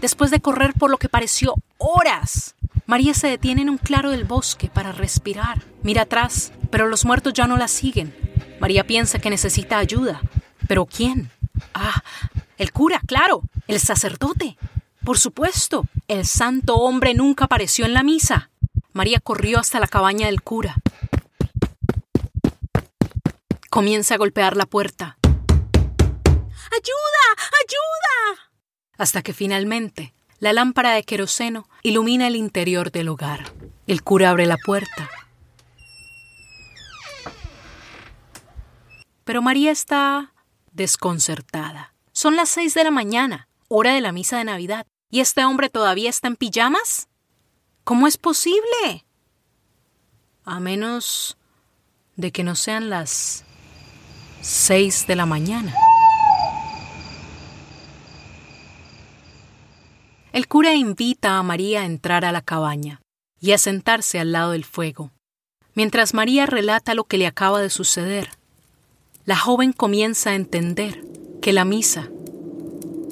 Después 0.02 0.32
de 0.32 0.40
correr 0.40 0.74
por 0.74 0.90
lo 0.90 0.98
que 0.98 1.10
pareció 1.10 1.56
horas, 1.78 2.55
María 2.86 3.14
se 3.14 3.28
detiene 3.28 3.64
en 3.64 3.70
un 3.70 3.78
claro 3.78 4.12
del 4.12 4.26
bosque 4.26 4.70
para 4.70 4.92
respirar. 4.92 5.64
Mira 5.82 6.04
atrás, 6.04 6.52
pero 6.70 6.88
los 6.88 7.06
muertos 7.06 7.34
ya 7.34 7.48
no 7.48 7.58
la 7.58 7.68
siguen. 7.68 8.16
María 8.60 8.86
piensa 8.86 9.20
que 9.20 9.30
necesita 9.30 9.78
ayuda. 9.78 10.22
¿Pero 10.68 10.86
quién? 10.86 11.32
Ah, 11.74 12.04
el 12.58 12.72
cura, 12.72 13.02
claro, 13.06 13.42
el 13.68 13.80
sacerdote. 13.80 14.58
Por 15.04 15.18
supuesto, 15.18 15.86
el 16.08 16.26
santo 16.26 16.76
hombre 16.76 17.14
nunca 17.14 17.46
apareció 17.46 17.86
en 17.86 17.94
la 17.94 18.04
misa. 18.04 18.50
María 18.94 19.20
corrió 19.20 19.60
hasta 19.60 19.80
la 19.80 19.88
cabaña 19.88 20.28
del 20.28 20.42
cura. 20.42 20.76
Comienza 23.70 24.16
a 24.16 24.18
golpear 24.18 24.56
la 24.56 24.66
puerta. 24.66 25.18
¡Ayuda! 25.24 27.16
hasta 28.98 29.22
que 29.22 29.34
finalmente 29.34 30.14
la 30.46 30.54
lámpara 30.54 30.92
de 30.92 31.02
queroseno 31.02 31.68
ilumina 31.82 32.28
el 32.28 32.36
interior 32.36 32.92
del 32.92 33.10
hogar. 33.10 33.52
El 33.88 34.04
cura 34.04 34.30
abre 34.30 34.46
la 34.46 34.58
puerta. 34.64 35.10
Pero 39.24 39.42
María 39.42 39.72
está 39.72 40.34
desconcertada. 40.72 41.96
Son 42.12 42.36
las 42.36 42.50
seis 42.50 42.76
de 42.76 42.84
la 42.84 42.92
mañana, 42.92 43.48
hora 43.70 43.96
de 43.96 44.02
la 44.02 44.12
misa 44.12 44.38
de 44.38 44.44
Navidad, 44.44 44.86
y 45.10 45.22
este 45.22 45.44
hombre 45.44 45.72
todavía 45.72 46.12
está 46.12 46.28
en 46.28 46.36
pijamas. 46.36 47.08
¿Cómo 47.84 48.06
es 48.06 48.18
posible? 48.18 49.04
A 50.44 50.60
menos 50.60 51.40
de 52.18 52.32
que 52.32 52.44
no 52.44 52.54
sean 52.54 52.92
las 52.92 53.46
seis 54.42 55.08
de 55.08 55.16
la 55.16 55.26
mañana. 55.26 55.74
El 60.36 60.50
cura 60.50 60.76
invita 60.76 61.38
a 61.38 61.44
María 61.44 61.80
a 61.80 61.86
entrar 61.86 62.26
a 62.26 62.34
la 62.34 62.42
cabaña 62.42 63.00
y 63.40 63.54
a 63.54 63.58
sentarse 63.58 64.20
al 64.20 64.34
lado 64.34 64.52
del 64.52 64.66
fuego. 64.66 65.12
Mientras 65.76 66.14
María 66.14 66.46
relata 66.46 66.94
lo 66.94 67.06
que 67.06 67.18
le 67.18 67.26
acaba 67.26 67.62
de 67.62 67.70
suceder, 67.70 68.32
la 69.24 69.38
joven 69.38 69.72
comienza 69.72 70.32
a 70.32 70.36
entender 70.36 71.02
que 71.42 71.54
la 71.54 71.64
misa 71.64 72.10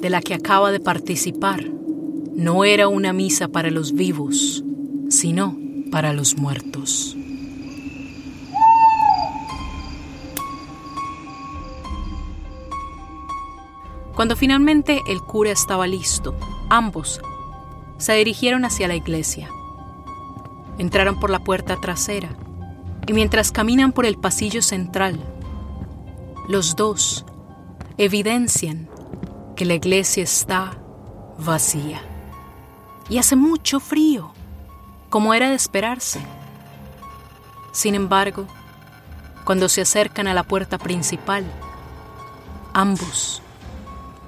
de 0.02 0.10
la 0.10 0.20
que 0.20 0.34
acaba 0.34 0.70
de 0.70 0.80
participar 0.80 1.64
no 1.64 2.62
era 2.66 2.88
una 2.88 3.14
misa 3.14 3.48
para 3.48 3.70
los 3.70 3.94
vivos, 3.94 4.62
sino 5.08 5.56
para 5.90 6.12
los 6.12 6.36
muertos. 6.36 7.16
Cuando 14.14 14.36
finalmente 14.36 15.00
el 15.08 15.22
cura 15.22 15.52
estaba 15.52 15.86
listo, 15.86 16.34
ambos 16.68 17.20
se 17.98 18.14
dirigieron 18.14 18.64
hacia 18.64 18.88
la 18.88 18.94
iglesia. 18.94 19.48
Entraron 20.78 21.20
por 21.20 21.30
la 21.30 21.38
puerta 21.38 21.80
trasera 21.80 22.30
y 23.06 23.12
mientras 23.12 23.52
caminan 23.52 23.92
por 23.92 24.06
el 24.06 24.16
pasillo 24.16 24.62
central, 24.62 25.20
los 26.48 26.76
dos 26.76 27.24
evidencian 27.98 28.88
que 29.56 29.64
la 29.64 29.74
iglesia 29.74 30.22
está 30.22 30.78
vacía. 31.38 32.02
Y 33.08 33.18
hace 33.18 33.36
mucho 33.36 33.80
frío, 33.80 34.32
como 35.10 35.34
era 35.34 35.50
de 35.50 35.54
esperarse. 35.54 36.20
Sin 37.72 37.94
embargo, 37.94 38.46
cuando 39.44 39.68
se 39.68 39.82
acercan 39.82 40.26
a 40.26 40.34
la 40.34 40.42
puerta 40.42 40.78
principal, 40.78 41.44
ambos 42.72 43.42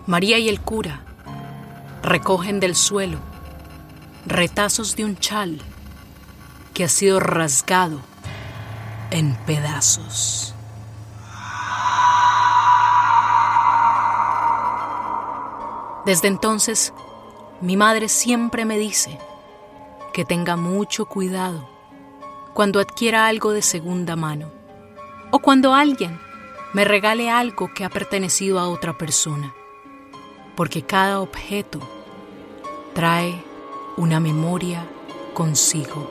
María 0.07 0.39
y 0.39 0.49
el 0.49 0.61
cura 0.61 1.06
recogen 2.03 2.61
del 2.61 2.75
suelo 2.75 3.19
retazos 4.27 4.97
de 4.97 5.05
un 5.05 5.17
chal 5.17 5.61
que 6.75 6.85
ha 6.85 6.89
sido 6.89 7.21
rasgado 7.21 8.01
en 9.11 9.37
pedazos. 9.47 10.53
Desde 16.05 16.29
entonces, 16.29 16.93
mi 17.61 17.77
madre 17.77 18.09
siempre 18.09 18.65
me 18.65 18.79
dice 18.79 19.19
que 20.13 20.25
tenga 20.25 20.57
mucho 20.57 21.07
cuidado 21.07 21.69
cuando 22.53 22.81
adquiera 22.81 23.27
algo 23.27 23.53
de 23.53 23.63
segunda 23.63 24.17
mano 24.17 24.51
o 25.31 25.39
cuando 25.39 25.73
alguien 25.73 26.19
me 26.73 26.85
regale 26.85 27.31
algo 27.31 27.73
que 27.73 27.85
ha 27.85 27.91
pertenecido 27.91 28.59
a 28.59 28.69
otra 28.69 28.99
persona 28.99 29.55
porque 30.57 30.83
cada 30.83 31.21
objeto 31.21 31.81
trae 32.95 33.43
una 33.97 34.21
memoria 34.21 34.87
consigo. 35.35 36.11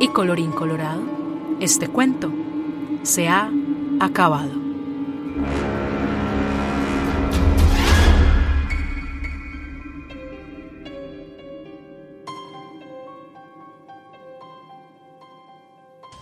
Y 0.00 0.08
colorín 0.08 0.50
colorado, 0.50 1.02
este 1.60 1.86
cuento 1.88 2.32
se 3.04 3.28
ha 3.28 3.50
acabado. 4.00 4.50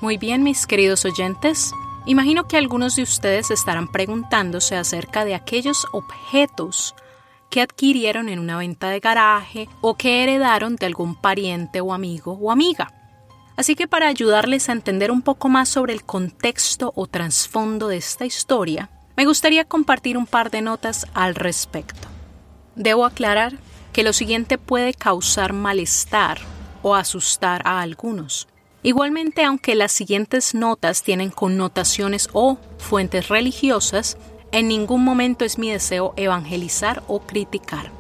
Muy 0.03 0.17
bien, 0.17 0.43
mis 0.43 0.67
queridos 0.67 1.05
oyentes, 1.05 1.73
Imagino 2.07 2.49
que 2.49 2.57
algunos 2.57 2.97
de 2.97 3.03
ustedes 3.03 3.51
estarán 3.51 3.89
preguntándose 3.89 4.77
acerca 4.77 5.25
de 5.25 5.35
aquellos 5.35 5.87
objetos 5.93 6.95
que 7.51 7.61
adquirieron 7.61 8.29
en 8.29 8.39
una 8.39 8.57
venta 8.57 8.89
de 8.89 9.01
garaje 9.01 9.69
o 9.81 9.97
que 9.97 10.23
heredaron 10.23 10.77
de 10.77 10.87
algún 10.87 11.15
pariente 11.15 11.81
o 11.81 11.93
amigo 11.93 12.39
o 12.41 12.51
amiga. 12.51 12.93
Así 13.57 13.75
que 13.75 13.87
para 13.87 14.09
ayudarles 14.09 14.69
a 14.69 14.73
entender 14.73 15.11
un 15.11 15.21
poco 15.21 15.49
más 15.51 15.69
sobre 15.69 15.93
el 15.93 16.05
contexto 16.05 16.93
o 16.97 17.07
trasfondo 17.07 17.89
de 17.89 17.99
esta 17.99 18.25
historia, 18.25 18.89
me 19.17 19.27
gustaría 19.27 19.67
compartir 19.67 20.17
un 20.17 20.27
par 20.27 20.51
de 20.51 20.63
notas 20.63 21.07
al 21.13 21.35
respecto. 21.35 22.09
Debo 22.77 23.05
aclarar 23.05 23.59
que 23.93 24.03
lo 24.03 24.15
siguiente 24.15 24.57
puede 24.57 24.95
causar 24.95 25.53
malestar 25.53 26.39
o 26.83 26.95
asustar 26.95 27.61
a 27.67 27.83
algunos. 27.83 28.49
Igualmente, 28.83 29.45
aunque 29.45 29.75
las 29.75 29.93
siguientes 29.93 30.55
notas 30.55 31.03
tienen 31.03 31.31
connotaciones 31.31 32.31
o 32.33 32.59
fuentes 32.79 33.29
religiosas, 33.29 34.17
en 34.53 34.69
ningún 34.69 35.05
momento 35.05 35.45
es 35.45 35.59
mi 35.59 35.71
deseo 35.71 36.15
evangelizar 36.17 37.03
o 37.07 37.21
criticar. 37.21 37.93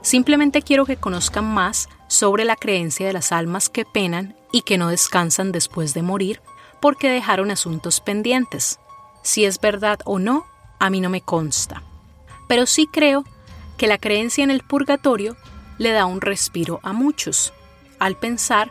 Simplemente 0.00 0.62
quiero 0.62 0.86
que 0.86 0.96
conozcan 0.96 1.44
más 1.44 1.88
sobre 2.08 2.44
la 2.44 2.56
creencia 2.56 3.06
de 3.06 3.12
las 3.12 3.32
almas 3.32 3.68
que 3.68 3.84
penan 3.84 4.36
y 4.52 4.62
que 4.62 4.78
no 4.78 4.88
descansan 4.88 5.52
después 5.52 5.94
de 5.94 6.02
morir 6.02 6.40
porque 6.80 7.08
dejaron 7.08 7.50
asuntos 7.50 8.00
pendientes. 8.00 8.78
Si 9.22 9.44
es 9.44 9.60
verdad 9.60 10.00
o 10.04 10.18
no, 10.18 10.46
a 10.78 10.90
mí 10.90 11.00
no 11.00 11.08
me 11.08 11.22
consta. 11.22 11.82
Pero 12.48 12.66
sí 12.66 12.86
creo 12.86 13.24
que 13.78 13.86
la 13.86 13.98
creencia 13.98 14.44
en 14.44 14.50
el 14.50 14.62
purgatorio 14.62 15.36
le 15.78 15.90
da 15.92 16.06
un 16.06 16.20
respiro 16.20 16.80
a 16.82 16.92
muchos, 16.92 17.52
al 17.98 18.16
pensar 18.16 18.70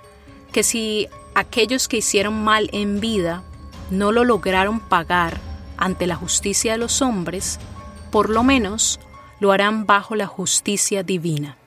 que 0.51 0.63
si 0.63 1.07
aquellos 1.35 1.87
que 1.87 1.97
hicieron 1.97 2.43
mal 2.43 2.69
en 2.73 2.99
vida 2.99 3.43
no 3.89 4.11
lo 4.11 4.23
lograron 4.23 4.79
pagar 4.79 5.39
ante 5.77 6.07
la 6.07 6.15
justicia 6.15 6.73
de 6.73 6.77
los 6.77 7.01
hombres, 7.01 7.59
por 8.11 8.29
lo 8.29 8.43
menos 8.43 8.99
lo 9.39 9.51
harán 9.51 9.85
bajo 9.85 10.15
la 10.15 10.27
justicia 10.27 11.03
divina. 11.03 11.57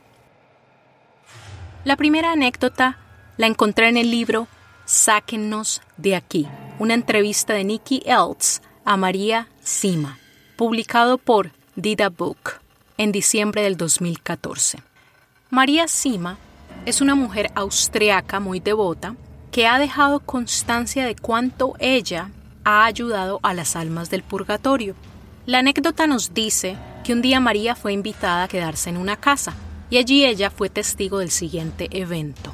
La 1.84 1.96
primera 1.96 2.32
anécdota 2.32 2.98
la 3.36 3.46
encontré 3.46 3.88
en 3.88 3.96
el 3.96 4.10
libro 4.10 4.48
Sáquennos 4.86 5.82
de 5.96 6.16
aquí, 6.16 6.48
una 6.78 6.94
entrevista 6.94 7.54
de 7.54 7.64
Nikki 7.64 8.02
Eltz 8.06 8.60
a 8.84 8.96
María 8.96 9.48
Sima, 9.62 10.18
publicado 10.56 11.18
por 11.18 11.50
Dida 11.74 12.08
Book 12.08 12.60
en 12.96 13.12
diciembre 13.12 13.62
del 13.62 13.76
2014. 13.76 14.78
María 15.50 15.86
Sima 15.88 16.38
es 16.86 17.00
una 17.00 17.14
mujer 17.14 17.50
austriaca 17.54 18.40
muy 18.40 18.60
devota 18.60 19.16
que 19.56 19.66
ha 19.66 19.78
dejado 19.78 20.20
constancia 20.20 21.06
de 21.06 21.16
cuánto 21.16 21.76
ella 21.78 22.30
ha 22.64 22.84
ayudado 22.84 23.40
a 23.42 23.54
las 23.54 23.74
almas 23.74 24.10
del 24.10 24.22
purgatorio. 24.22 24.94
La 25.46 25.60
anécdota 25.60 26.06
nos 26.06 26.34
dice 26.34 26.76
que 27.04 27.14
un 27.14 27.22
día 27.22 27.40
María 27.40 27.74
fue 27.74 27.94
invitada 27.94 28.42
a 28.42 28.48
quedarse 28.48 28.90
en 28.90 28.98
una 28.98 29.16
casa 29.16 29.54
y 29.88 29.96
allí 29.96 30.26
ella 30.26 30.50
fue 30.50 30.68
testigo 30.68 31.20
del 31.20 31.30
siguiente 31.30 31.88
evento. 31.90 32.52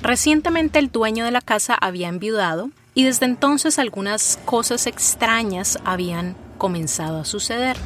Recientemente 0.00 0.78
el 0.78 0.90
dueño 0.90 1.26
de 1.26 1.30
la 1.30 1.42
casa 1.42 1.74
había 1.74 2.08
enviudado 2.08 2.70
y 2.94 3.04
desde 3.04 3.26
entonces 3.26 3.78
algunas 3.78 4.38
cosas 4.46 4.86
extrañas 4.86 5.78
habían 5.84 6.36
comenzado 6.56 7.20
a 7.20 7.26
suceder. 7.26 7.76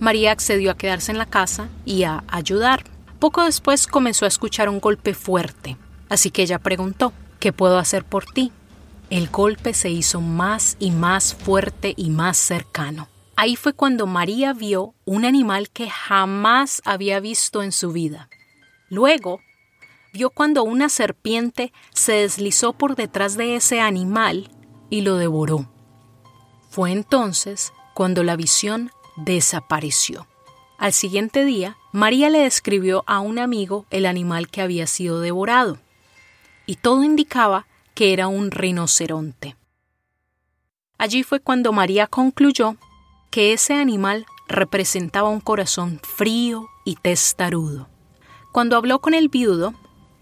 María 0.00 0.32
accedió 0.32 0.72
a 0.72 0.76
quedarse 0.76 1.12
en 1.12 1.18
la 1.18 1.26
casa 1.26 1.68
y 1.84 2.02
a 2.02 2.24
ayudar. 2.26 2.82
Poco 3.20 3.44
después 3.44 3.86
comenzó 3.86 4.24
a 4.24 4.28
escuchar 4.28 4.68
un 4.68 4.80
golpe 4.80 5.14
fuerte, 5.14 5.76
así 6.08 6.32
que 6.32 6.42
ella 6.42 6.58
preguntó 6.58 7.12
¿Qué 7.38 7.52
puedo 7.52 7.78
hacer 7.78 8.04
por 8.04 8.24
ti? 8.24 8.52
El 9.10 9.28
golpe 9.28 9.72
se 9.72 9.90
hizo 9.90 10.20
más 10.20 10.76
y 10.80 10.90
más 10.90 11.34
fuerte 11.34 11.94
y 11.96 12.10
más 12.10 12.36
cercano. 12.36 13.08
Ahí 13.36 13.54
fue 13.54 13.72
cuando 13.72 14.06
María 14.08 14.52
vio 14.52 14.94
un 15.04 15.24
animal 15.24 15.70
que 15.70 15.88
jamás 15.88 16.82
había 16.84 17.20
visto 17.20 17.62
en 17.62 17.70
su 17.70 17.92
vida. 17.92 18.28
Luego, 18.88 19.40
vio 20.12 20.30
cuando 20.30 20.64
una 20.64 20.88
serpiente 20.88 21.72
se 21.94 22.12
deslizó 22.12 22.72
por 22.72 22.96
detrás 22.96 23.36
de 23.36 23.54
ese 23.54 23.80
animal 23.80 24.50
y 24.90 25.02
lo 25.02 25.16
devoró. 25.16 25.70
Fue 26.70 26.90
entonces 26.90 27.72
cuando 27.94 28.24
la 28.24 28.34
visión 28.34 28.90
desapareció. 29.16 30.26
Al 30.76 30.92
siguiente 30.92 31.44
día, 31.44 31.76
María 31.92 32.30
le 32.30 32.40
describió 32.40 33.04
a 33.06 33.20
un 33.20 33.38
amigo 33.38 33.86
el 33.90 34.06
animal 34.06 34.48
que 34.48 34.60
había 34.60 34.88
sido 34.88 35.20
devorado 35.20 35.78
y 36.68 36.76
todo 36.76 37.02
indicaba 37.02 37.66
que 37.94 38.12
era 38.12 38.28
un 38.28 38.50
rinoceronte. 38.50 39.56
Allí 40.98 41.22
fue 41.22 41.40
cuando 41.40 41.72
María 41.72 42.06
concluyó 42.06 42.76
que 43.30 43.54
ese 43.54 43.72
animal 43.72 44.26
representaba 44.48 45.30
un 45.30 45.40
corazón 45.40 45.98
frío 46.02 46.68
y 46.84 46.96
testarudo. 46.96 47.88
Cuando 48.52 48.76
habló 48.76 48.98
con 48.98 49.14
el 49.14 49.30
viudo, 49.30 49.72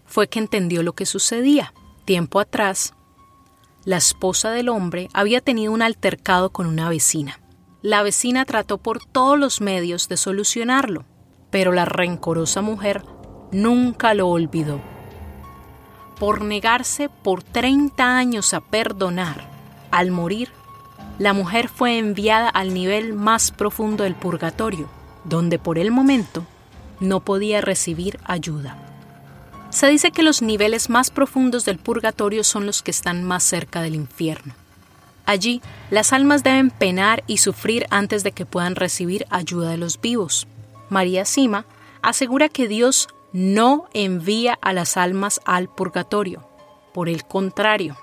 fue 0.05 0.29
que 0.29 0.39
entendió 0.39 0.83
lo 0.83 0.93
que 0.93 1.05
sucedía. 1.05 1.73
Tiempo 2.05 2.39
atrás, 2.39 2.93
la 3.83 3.97
esposa 3.97 4.51
del 4.51 4.69
hombre 4.69 5.09
había 5.13 5.41
tenido 5.41 5.73
un 5.73 5.81
altercado 5.81 6.51
con 6.51 6.65
una 6.65 6.87
vecina. 6.87 7.41
La 7.81 8.03
vecina 8.03 8.45
trató 8.45 8.77
por 8.77 9.03
todos 9.03 9.37
los 9.37 9.59
medios 9.59 10.07
de 10.07 10.15
solucionarlo, 10.15 11.03
pero 11.51 11.73
la 11.73 11.83
rencorosa 11.83 12.61
mujer 12.61 13.03
nunca 13.51 14.13
lo 14.13 14.29
olvidó. 14.29 14.96
Por 16.19 16.41
negarse 16.41 17.09
por 17.09 17.43
30 17.43 18.17
años 18.17 18.53
a 18.53 18.61
perdonar, 18.61 19.47
al 19.91 20.11
morir, 20.11 20.49
la 21.19 21.33
mujer 21.33 21.69
fue 21.69 21.97
enviada 21.97 22.49
al 22.49 22.73
nivel 22.73 23.13
más 23.13 23.51
profundo 23.51 24.03
del 24.03 24.15
purgatorio, 24.15 24.89
donde 25.23 25.59
por 25.59 25.77
el 25.77 25.91
momento 25.91 26.45
no 26.99 27.19
podía 27.19 27.61
recibir 27.61 28.19
ayuda. 28.23 28.77
Se 29.69 29.87
dice 29.87 30.11
que 30.11 30.23
los 30.23 30.41
niveles 30.41 30.89
más 30.89 31.11
profundos 31.11 31.65
del 31.65 31.77
purgatorio 31.77 32.43
son 32.43 32.65
los 32.65 32.81
que 32.81 32.91
están 32.91 33.23
más 33.23 33.43
cerca 33.43 33.81
del 33.81 33.95
infierno. 33.95 34.53
Allí, 35.25 35.61
las 35.91 36.13
almas 36.13 36.41
deben 36.41 36.71
penar 36.71 37.23
y 37.27 37.37
sufrir 37.37 37.85
antes 37.89 38.23
de 38.23 38.31
que 38.31 38.45
puedan 38.45 38.75
recibir 38.75 39.25
ayuda 39.29 39.71
de 39.71 39.77
los 39.77 39.99
vivos. 39.99 40.47
María 40.89 41.25
Sima 41.25 41.65
asegura 42.01 42.47
que 42.47 42.67
Dios 42.67 43.09
no 43.33 43.87
envía 43.93 44.57
a 44.61 44.73
las 44.73 44.97
almas 44.97 45.41
al 45.45 45.69
purgatorio. 45.69 46.47
Por 46.93 47.09
el 47.09 47.25
contrario, 47.25 47.97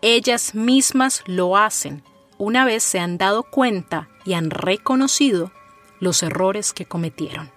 ellas 0.00 0.54
mismas 0.54 1.22
lo 1.26 1.56
hacen 1.56 2.02
una 2.44 2.64
vez 2.64 2.82
se 2.82 2.98
han 2.98 3.18
dado 3.18 3.44
cuenta 3.44 4.08
y 4.24 4.32
han 4.32 4.50
reconocido 4.50 5.52
los 6.00 6.24
errores 6.24 6.72
que 6.72 6.86
cometieron. 6.86 7.52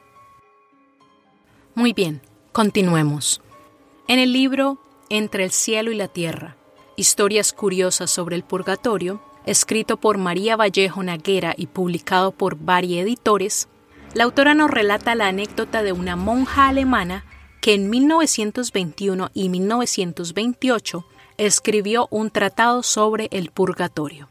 Muy 1.74 1.92
bien, 1.92 2.22
continuemos. 2.52 3.42
En 4.08 4.20
el 4.20 4.32
libro 4.32 4.78
Entre 5.10 5.44
el 5.44 5.50
cielo 5.50 5.92
y 5.92 5.96
la 5.96 6.08
tierra, 6.08 6.56
historias 6.98 7.52
curiosas 7.52 8.12
sobre 8.12 8.36
el 8.36 8.44
purgatorio, 8.44 9.24
escrito 9.48 9.98
por 9.98 10.20
María 10.20 10.56
Vallejo 10.56 11.02
Naguera 11.02 11.56
y 11.58 11.66
publicado 11.66 12.32
por 12.32 12.56
Vari 12.56 13.00
Editores, 13.00 13.68
la 14.16 14.24
autora 14.24 14.54
nos 14.54 14.72
relata 14.72 15.14
la 15.14 15.28
anécdota 15.28 15.84
de 15.84 15.92
una 15.92 16.16
monja 16.16 16.70
alemana 16.70 17.26
que 17.60 17.74
en 17.74 17.90
1921 17.90 19.30
y 19.34 19.50
1928 19.50 21.06
escribió 21.38 22.08
un 22.12 22.32
tratado 22.32 22.82
sobre 22.82 23.28
el 23.32 23.52
purgatorio. 23.52 24.30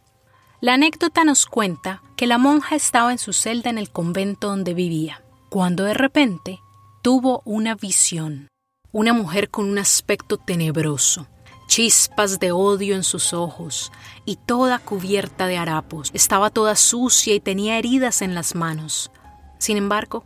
La 0.63 0.75
anécdota 0.75 1.25
nos 1.25 1.45
cuenta 1.45 2.03
que 2.17 2.27
la 2.27 2.39
monja 2.39 2.77
estaba 2.77 3.13
en 3.13 3.19
su 3.19 3.35
celda 3.35 3.69
en 3.69 3.77
el 3.77 3.91
convento 3.91 4.49
donde 4.49 4.73
vivía, 4.73 5.23
cuando 5.51 5.85
de 5.85 5.93
repente 5.93 6.61
tuvo 7.03 7.43
una 7.45 7.75
visión. 7.75 8.49
Una 8.91 9.13
mujer 9.13 9.51
con 9.51 9.69
un 9.69 9.77
aspecto 9.77 10.39
tenebroso, 10.39 11.27
chispas 11.67 12.41
de 12.41 12.53
odio 12.53 12.95
en 12.95 13.05
sus 13.05 13.35
ojos 13.35 13.93
y 14.25 14.37
toda 14.37 14.79
cubierta 14.79 15.47
de 15.47 15.59
harapos. 15.59 16.11
Estaba 16.15 16.49
toda 16.49 16.75
sucia 16.75 17.35
y 17.35 17.41
tenía 17.41 17.77
heridas 17.77 18.23
en 18.23 18.35
las 18.35 18.55
manos. 18.55 19.11
Sin 19.65 19.79
embargo, 19.79 20.25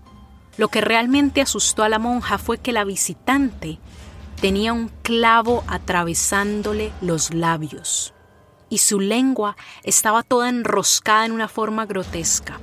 lo 0.56 0.66
que 0.66 0.80
realmente 0.80 1.40
asustó 1.40 1.84
a 1.84 1.88
la 1.88 2.00
monja 2.00 2.38
fue 2.38 2.58
que 2.58 2.72
la 2.72 2.82
visitante 2.82 3.78
tenía 4.40 4.72
un 4.72 4.90
clavo 5.02 5.62
atravesándole 5.68 6.90
los 7.00 7.32
labios 7.32 8.14
y 8.68 8.78
su 8.78 8.98
lengua 8.98 9.56
estaba 9.84 10.24
toda 10.24 10.48
enroscada 10.48 11.24
en 11.24 11.30
una 11.30 11.46
forma 11.46 11.86
grotesca. 11.86 12.58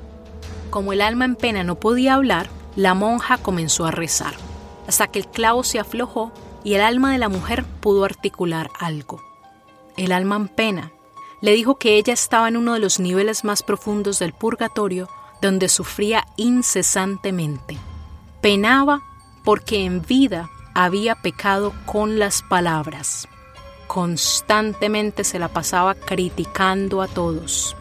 Como 0.69 0.91
el 0.91 0.99
alma 0.99 1.23
en 1.23 1.38
pena 1.38 1.63
no 1.63 1.75
podía 1.75 2.15
hablar, 2.15 2.49
la 2.75 2.93
monja 2.93 3.38
comenzó 3.38 3.85
a 3.85 3.91
rezar, 3.91 4.33
hasta 4.85 5.07
que 5.07 5.19
el 5.19 5.27
clavo 5.29 5.63
se 5.63 5.79
aflojó 5.79 6.33
y 6.65 6.73
el 6.73 6.81
alma 6.81 7.13
de 7.13 7.19
la 7.19 7.29
mujer 7.29 7.63
pudo 7.63 8.03
articular 8.03 8.69
algo. 8.77 9.23
El 9.95 10.11
alma 10.11 10.35
en 10.35 10.49
pena 10.49 10.91
le 11.39 11.53
dijo 11.53 11.75
que 11.75 11.95
ella 11.95 12.11
estaba 12.11 12.49
en 12.49 12.57
uno 12.57 12.73
de 12.73 12.79
los 12.79 12.99
niveles 12.99 13.45
más 13.45 13.63
profundos 13.63 14.19
del 14.19 14.33
purgatorio 14.33 15.07
donde 15.41 15.69
sufría 15.69 16.26
incesantemente. 16.38 17.78
Penaba 18.41 19.02
porque 19.43 19.86
en 19.86 20.02
vida 20.02 20.50
había 20.74 21.15
pecado 21.15 21.74
con 21.86 22.19
las 22.19 22.41
palabras 22.41 23.28
constantemente 23.88 25.24
se 25.24 25.39
la 25.39 25.48
pasaba 25.48 25.95
criticando 25.95 27.02
a 27.02 27.08
todos. 27.08 27.76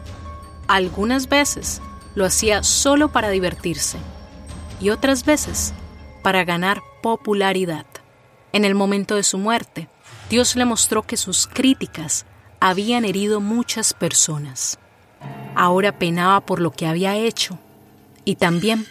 Algunas 0.67 1.29
veces 1.29 1.81
lo 2.15 2.25
hacía 2.25 2.63
solo 2.63 3.09
para 3.09 3.29
divertirse 3.29 3.97
y 4.79 4.89
otras 4.89 5.25
veces 5.25 5.73
para 6.23 6.43
ganar 6.43 6.81
popularidad. 7.01 7.85
En 8.53 8.65
el 8.65 8.75
momento 8.75 9.15
de 9.15 9.23
su 9.23 9.37
muerte, 9.37 9.89
Dios 10.29 10.55
le 10.55 10.65
mostró 10.65 11.03
que 11.03 11.17
sus 11.17 11.47
críticas 11.47 12.25
habían 12.59 13.05
herido 13.05 13.41
muchas 13.41 13.93
personas. 13.93 14.79
Ahora 15.55 15.97
penaba 15.97 16.41
por 16.41 16.59
lo 16.59 16.71
que 16.71 16.87
había 16.87 17.15
hecho 17.15 17.57
y 18.25 18.35
también 18.35 18.85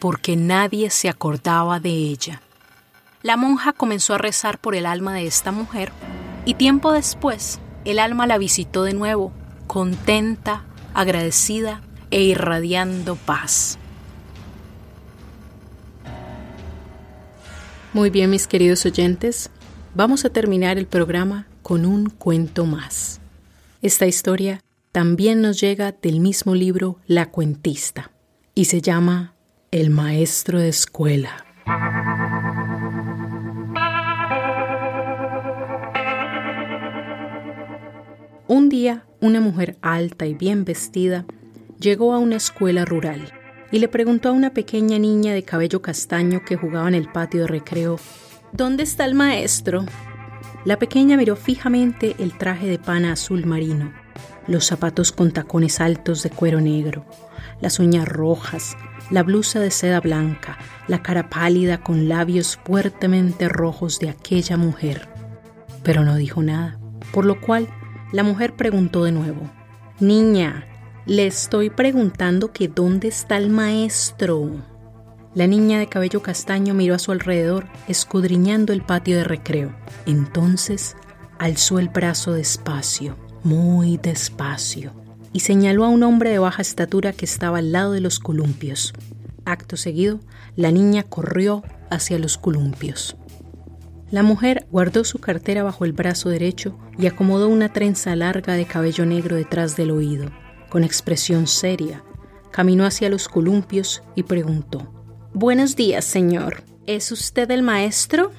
porque 0.00 0.36
nadie 0.36 0.90
se 0.90 1.08
acordaba 1.08 1.78
de 1.78 1.90
ella. 1.90 2.40
La 3.22 3.36
monja 3.36 3.72
comenzó 3.72 4.14
a 4.14 4.18
rezar 4.18 4.58
por 4.58 4.74
el 4.74 4.86
alma 4.86 5.14
de 5.14 5.26
esta 5.26 5.52
mujer 5.52 5.92
y 6.46 6.54
tiempo 6.54 6.92
después, 6.92 7.60
el 7.84 7.98
alma 7.98 8.26
la 8.26 8.38
visitó 8.38 8.82
de 8.84 8.94
nuevo, 8.94 9.32
contenta, 9.66 10.64
agradecida 10.94 11.82
e 12.10 12.22
irradiando 12.22 13.16
paz. 13.16 13.78
Muy 17.92 18.08
bien, 18.08 18.30
mis 18.30 18.46
queridos 18.46 18.86
oyentes, 18.86 19.50
vamos 19.94 20.24
a 20.24 20.30
terminar 20.30 20.78
el 20.78 20.86
programa 20.86 21.46
con 21.62 21.84
un 21.84 22.08
cuento 22.08 22.64
más. 22.64 23.20
Esta 23.82 24.06
historia 24.06 24.62
también 24.92 25.40
nos 25.40 25.60
llega 25.60 25.92
del 25.92 26.20
mismo 26.20 26.54
libro 26.54 26.98
La 27.06 27.30
cuentista 27.30 28.10
y 28.54 28.64
se 28.64 28.80
llama 28.80 29.34
El 29.70 29.90
maestro 29.90 30.58
de 30.58 30.68
escuela. 30.68 31.44
Un 38.48 38.68
día, 38.68 39.04
una 39.20 39.40
mujer 39.40 39.76
alta 39.80 40.26
y 40.26 40.34
bien 40.34 40.64
vestida 40.64 41.24
llegó 41.78 42.12
a 42.12 42.18
una 42.18 42.36
escuela 42.36 42.84
rural 42.84 43.32
y 43.70 43.78
le 43.78 43.86
preguntó 43.86 44.30
a 44.30 44.32
una 44.32 44.50
pequeña 44.50 44.98
niña 44.98 45.32
de 45.32 45.44
cabello 45.44 45.80
castaño 45.80 46.44
que 46.44 46.56
jugaba 46.56 46.88
en 46.88 46.96
el 46.96 47.10
patio 47.12 47.42
de 47.42 47.46
recreo, 47.46 48.00
¿Dónde 48.52 48.82
está 48.82 49.04
el 49.04 49.14
maestro? 49.14 49.86
La 50.64 50.76
pequeña 50.76 51.16
miró 51.16 51.36
fijamente 51.36 52.16
el 52.18 52.36
traje 52.36 52.66
de 52.66 52.80
pana 52.80 53.12
azul 53.12 53.46
marino, 53.46 53.92
los 54.46 54.66
zapatos 54.66 55.12
con 55.12 55.32
tacones 55.32 55.80
altos 55.80 56.22
de 56.22 56.30
cuero 56.30 56.60
negro, 56.60 57.04
las 57.60 57.78
uñas 57.78 58.08
rojas, 58.08 58.76
la 59.10 59.22
blusa 59.22 59.60
de 59.60 59.70
seda 59.70 60.00
blanca, 60.00 60.58
la 60.88 61.02
cara 61.02 61.28
pálida 61.28 61.82
con 61.82 62.08
labios 62.08 62.58
fuertemente 62.64 63.48
rojos 63.48 63.98
de 63.98 64.10
aquella 64.10 64.56
mujer. 64.56 65.08
Pero 65.82 66.04
no 66.04 66.16
dijo 66.16 66.42
nada, 66.42 66.78
por 67.12 67.24
lo 67.24 67.40
cual 67.40 67.68
la 68.12 68.22
mujer 68.22 68.54
preguntó 68.54 69.04
de 69.04 69.12
nuevo, 69.12 69.50
Niña, 70.00 70.66
le 71.06 71.26
estoy 71.26 71.70
preguntando 71.70 72.52
que 72.52 72.68
dónde 72.68 73.08
está 73.08 73.36
el 73.36 73.50
maestro. 73.50 74.50
La 75.34 75.46
niña 75.46 75.78
de 75.78 75.88
cabello 75.88 76.22
castaño 76.22 76.74
miró 76.74 76.94
a 76.94 76.98
su 76.98 77.12
alrededor, 77.12 77.66
escudriñando 77.86 78.72
el 78.72 78.82
patio 78.82 79.16
de 79.16 79.24
recreo. 79.24 79.74
Entonces 80.06 80.96
alzó 81.38 81.78
el 81.78 81.88
brazo 81.88 82.32
despacio, 82.32 83.16
muy 83.42 83.96
despacio, 83.96 84.92
y 85.32 85.40
señaló 85.40 85.84
a 85.84 85.88
un 85.88 86.02
hombre 86.02 86.30
de 86.30 86.38
baja 86.38 86.62
estatura 86.62 87.12
que 87.12 87.24
estaba 87.24 87.58
al 87.58 87.72
lado 87.72 87.92
de 87.92 88.00
los 88.00 88.18
columpios. 88.18 88.92
Acto 89.44 89.76
seguido, 89.76 90.20
la 90.56 90.70
niña 90.70 91.02
corrió 91.02 91.62
hacia 91.90 92.18
los 92.18 92.38
columpios. 92.38 93.16
La 94.10 94.22
mujer 94.22 94.66
guardó 94.70 95.04
su 95.04 95.18
cartera 95.18 95.62
bajo 95.62 95.84
el 95.84 95.92
brazo 95.92 96.28
derecho 96.30 96.76
y 96.98 97.06
acomodó 97.06 97.48
una 97.48 97.72
trenza 97.72 98.16
larga 98.16 98.54
de 98.54 98.64
cabello 98.64 99.06
negro 99.06 99.36
detrás 99.36 99.76
del 99.76 99.92
oído. 99.92 100.30
Con 100.68 100.82
expresión 100.82 101.46
seria, 101.46 102.02
caminó 102.50 102.84
hacia 102.84 103.08
los 103.08 103.28
columpios 103.28 104.02
y 104.16 104.24
preguntó, 104.24 104.92
Buenos 105.32 105.76
días, 105.76 106.04
señor. 106.04 106.64
¿Es 106.86 107.12
usted 107.12 107.48
el 107.52 107.62
maestro? 107.62 108.32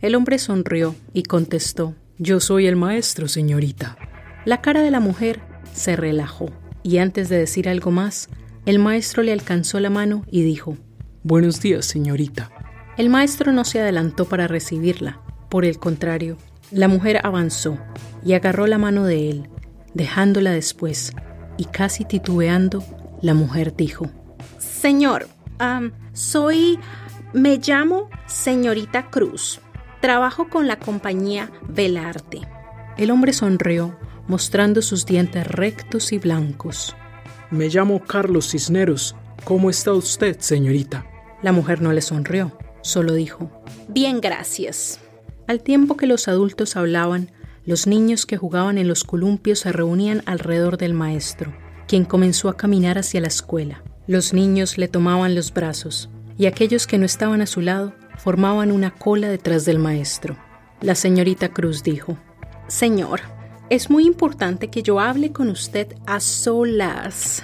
El 0.00 0.14
hombre 0.14 0.38
sonrió 0.38 0.94
y 1.12 1.24
contestó, 1.24 1.94
Yo 2.18 2.40
soy 2.40 2.66
el 2.66 2.76
maestro, 2.76 3.28
señorita. 3.28 3.98
La 4.44 4.60
cara 4.60 4.82
de 4.82 4.90
la 4.90 5.00
mujer 5.00 5.40
se 5.72 5.96
relajó 5.96 6.50
y 6.82 6.98
antes 6.98 7.28
de 7.28 7.38
decir 7.38 7.68
algo 7.68 7.90
más, 7.90 8.28
el 8.66 8.78
maestro 8.78 9.22
le 9.22 9.32
alcanzó 9.32 9.80
la 9.80 9.90
mano 9.90 10.22
y 10.30 10.42
dijo, 10.42 10.76
Buenos 11.22 11.60
días, 11.60 11.86
señorita. 11.86 12.50
El 12.98 13.08
maestro 13.08 13.52
no 13.52 13.64
se 13.64 13.80
adelantó 13.80 14.26
para 14.26 14.46
recibirla, 14.46 15.20
por 15.48 15.64
el 15.64 15.78
contrario, 15.78 16.36
la 16.70 16.88
mujer 16.88 17.20
avanzó 17.24 17.78
y 18.24 18.34
agarró 18.34 18.66
la 18.66 18.78
mano 18.78 19.04
de 19.04 19.30
él, 19.30 19.48
dejándola 19.94 20.50
después, 20.50 21.12
y 21.56 21.64
casi 21.66 22.04
titubeando, 22.04 22.84
La 23.22 23.32
mujer 23.32 23.74
dijo, 23.74 24.10
Señor, 24.58 25.28
soy, 26.12 26.78
me 27.32 27.58
llamo 27.58 28.10
señorita 28.26 29.08
Cruz. 29.08 29.60
Trabajo 30.00 30.48
con 30.48 30.66
la 30.66 30.78
compañía 30.78 31.50
Velarte. 31.68 32.42
El 32.98 33.10
hombre 33.10 33.32
sonrió, 33.32 33.96
mostrando 34.26 34.82
sus 34.82 35.06
dientes 35.06 35.46
rectos 35.46 36.12
y 36.12 36.18
blancos. 36.18 36.94
Me 37.50 37.68
llamo 37.68 38.02
Carlos 38.02 38.50
Cisneros. 38.50 39.14
¿Cómo 39.44 39.70
está 39.70 39.92
usted, 39.92 40.38
señorita? 40.40 41.06
La 41.42 41.52
mujer 41.52 41.82
no 41.82 41.92
le 41.92 42.00
sonrió, 42.00 42.56
solo 42.82 43.12
dijo, 43.14 43.50
Bien, 43.88 44.20
gracias. 44.20 45.00
Al 45.46 45.62
tiempo 45.62 45.96
que 45.96 46.06
los 46.06 46.26
adultos 46.28 46.76
hablaban, 46.76 47.30
los 47.66 47.86
niños 47.86 48.26
que 48.26 48.36
jugaban 48.36 48.78
en 48.78 48.88
los 48.88 49.04
columpios 49.04 49.60
se 49.60 49.72
reunían 49.72 50.22
alrededor 50.26 50.78
del 50.78 50.94
maestro, 50.94 51.54
quien 51.86 52.04
comenzó 52.04 52.48
a 52.48 52.56
caminar 52.56 52.98
hacia 52.98 53.20
la 53.20 53.28
escuela. 53.28 53.82
Los 54.06 54.32
niños 54.32 54.78
le 54.78 54.88
tomaban 54.88 55.34
los 55.34 55.52
brazos, 55.52 56.10
y 56.36 56.46
aquellos 56.46 56.86
que 56.86 56.98
no 56.98 57.06
estaban 57.06 57.40
a 57.40 57.46
su 57.46 57.60
lado 57.60 57.94
formaban 58.18 58.70
una 58.70 58.90
cola 58.90 59.28
detrás 59.28 59.64
del 59.64 59.78
maestro. 59.78 60.36
La 60.80 60.94
señorita 60.94 61.50
Cruz 61.50 61.82
dijo, 61.82 62.18
Señor, 62.68 63.20
es 63.70 63.90
muy 63.90 64.06
importante 64.06 64.68
que 64.68 64.82
yo 64.82 65.00
hable 65.00 65.32
con 65.32 65.48
usted 65.48 65.94
a 66.06 66.20
solas. 66.20 67.42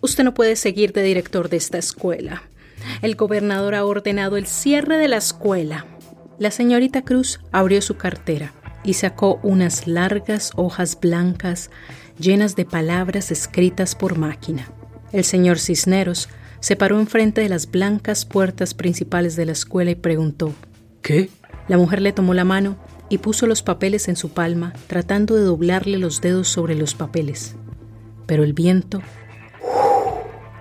Usted 0.00 0.24
no 0.24 0.34
puede 0.34 0.56
seguir 0.56 0.92
de 0.92 1.02
director 1.02 1.48
de 1.48 1.56
esta 1.56 1.78
escuela. 1.78 2.42
El 3.02 3.14
gobernador 3.16 3.74
ha 3.74 3.84
ordenado 3.84 4.36
el 4.36 4.46
cierre 4.46 4.96
de 4.96 5.08
la 5.08 5.16
escuela. 5.18 5.86
La 6.38 6.50
señorita 6.50 7.02
Cruz 7.02 7.40
abrió 7.52 7.82
su 7.82 7.96
cartera 7.96 8.52
y 8.84 8.94
sacó 8.94 9.38
unas 9.42 9.86
largas 9.86 10.50
hojas 10.56 10.98
blancas 11.00 11.70
llenas 12.18 12.56
de 12.56 12.64
palabras 12.64 13.30
escritas 13.30 13.94
por 13.94 14.18
máquina. 14.18 14.68
El 15.12 15.24
señor 15.24 15.58
Cisneros 15.58 16.28
se 16.60 16.76
paró 16.76 16.98
enfrente 16.98 17.40
de 17.40 17.48
las 17.48 17.70
blancas 17.70 18.24
puertas 18.24 18.74
principales 18.74 19.36
de 19.36 19.46
la 19.46 19.52
escuela 19.52 19.90
y 19.90 19.96
preguntó 19.96 20.52
¿Qué? 21.02 21.30
La 21.68 21.76
mujer 21.76 22.02
le 22.02 22.12
tomó 22.12 22.34
la 22.34 22.44
mano 22.44 22.76
y 23.12 23.18
puso 23.18 23.46
los 23.46 23.62
papeles 23.62 24.08
en 24.08 24.16
su 24.16 24.30
palma, 24.30 24.72
tratando 24.86 25.34
de 25.34 25.42
doblarle 25.42 25.98
los 25.98 26.22
dedos 26.22 26.48
sobre 26.48 26.74
los 26.74 26.94
papeles. 26.94 27.56
Pero 28.24 28.42
el 28.42 28.54
viento 28.54 29.02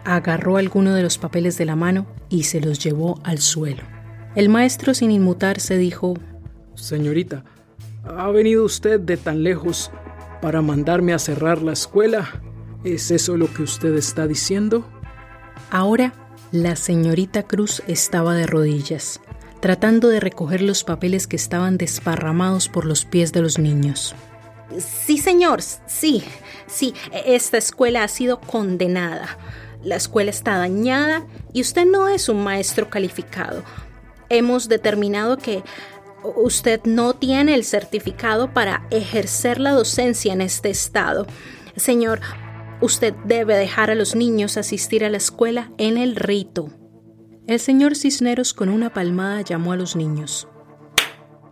agarró 0.04 0.58
alguno 0.58 0.94
de 0.94 1.02
los 1.02 1.18
papeles 1.18 1.58
de 1.58 1.64
la 1.64 1.78
mano 1.78 2.08
y 2.28 2.44
se 2.44 2.60
los 2.60 2.80
llevó 2.80 3.22
al 3.24 3.38
suelo. 3.38 3.84
El 4.36 4.50
maestro, 4.50 4.94
sin 4.94 5.12
inmutarse, 5.12 5.78
dijo, 5.78 6.16
Señorita, 6.76 7.46
¿ha 8.04 8.30
venido 8.32 8.66
usted 8.66 9.00
de 9.00 9.16
tan 9.16 9.44
lejos 9.44 9.90
para 10.42 10.62
mandarme 10.62 11.14
a 11.14 11.20
cerrar 11.20 11.62
la 11.62 11.72
escuela? 11.72 12.42
¿Es 12.84 13.12
eso 13.12 13.38
lo 13.38 13.50
que 13.54 13.64
usted 13.64 13.96
está 13.96 14.28
diciendo? 14.28 14.86
Ahora, 15.70 16.14
la 16.52 16.76
señorita 16.76 17.44
Cruz 17.44 17.82
estaba 17.88 18.36
de 18.36 18.46
rodillas, 18.46 19.22
tratando 19.62 20.10
de 20.10 20.20
recoger 20.20 20.62
los 20.62 20.84
papeles 20.84 21.28
que 21.28 21.36
estaban 21.36 21.78
desparramados 21.78 22.68
por 22.68 22.86
los 22.86 23.06
pies 23.06 23.32
de 23.32 23.42
los 23.42 23.60
niños. 23.60 24.16
Sí, 24.78 25.18
señor, 25.18 25.62
sí, 25.62 26.24
sí, 26.68 26.94
esta 27.26 27.58
escuela 27.58 28.04
ha 28.04 28.08
sido 28.08 28.40
condenada. 28.42 29.38
La 29.84 29.96
escuela 29.96 30.32
está 30.32 30.58
dañada 30.58 31.26
y 31.54 31.62
usted 31.62 31.86
no 31.86 32.08
es 32.08 32.30
un 32.30 32.44
maestro 32.44 32.90
calificado. 32.90 33.64
Hemos 34.30 34.70
determinado 34.70 35.38
que 35.38 35.64
usted 36.24 36.82
no 36.86 37.14
tiene 37.14 37.56
el 37.56 37.66
certificado 37.66 38.54
para 38.54 38.88
ejercer 38.92 39.60
la 39.60 39.72
docencia 39.72 40.34
en 40.34 40.42
este 40.42 40.70
estado. 40.70 41.28
Señor, 41.76 42.22
usted 42.80 43.14
debe 43.26 43.56
dejar 43.56 43.90
a 43.90 43.96
los 43.96 44.16
niños 44.16 44.58
asistir 44.58 45.04
a 45.04 45.10
la 45.10 45.18
escuela 45.18 45.72
en 45.78 45.98
el 45.98 46.16
rito. 46.16 46.70
El 47.48 47.60
señor 47.60 47.96
Cisneros 47.96 48.54
con 48.54 48.70
una 48.70 48.94
palmada 48.94 49.42
llamó 49.42 49.72
a 49.72 49.76
los 49.76 49.96
niños. 49.96 50.48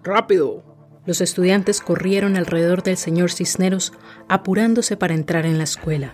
¡Rápido! 0.03 0.63
Los 1.05 1.19
estudiantes 1.19 1.81
corrieron 1.81 2.37
alrededor 2.37 2.83
del 2.83 2.95
señor 2.95 3.31
Cisneros, 3.31 3.93
apurándose 4.27 4.97
para 4.97 5.15
entrar 5.15 5.47
en 5.47 5.57
la 5.57 5.63
escuela. 5.63 6.13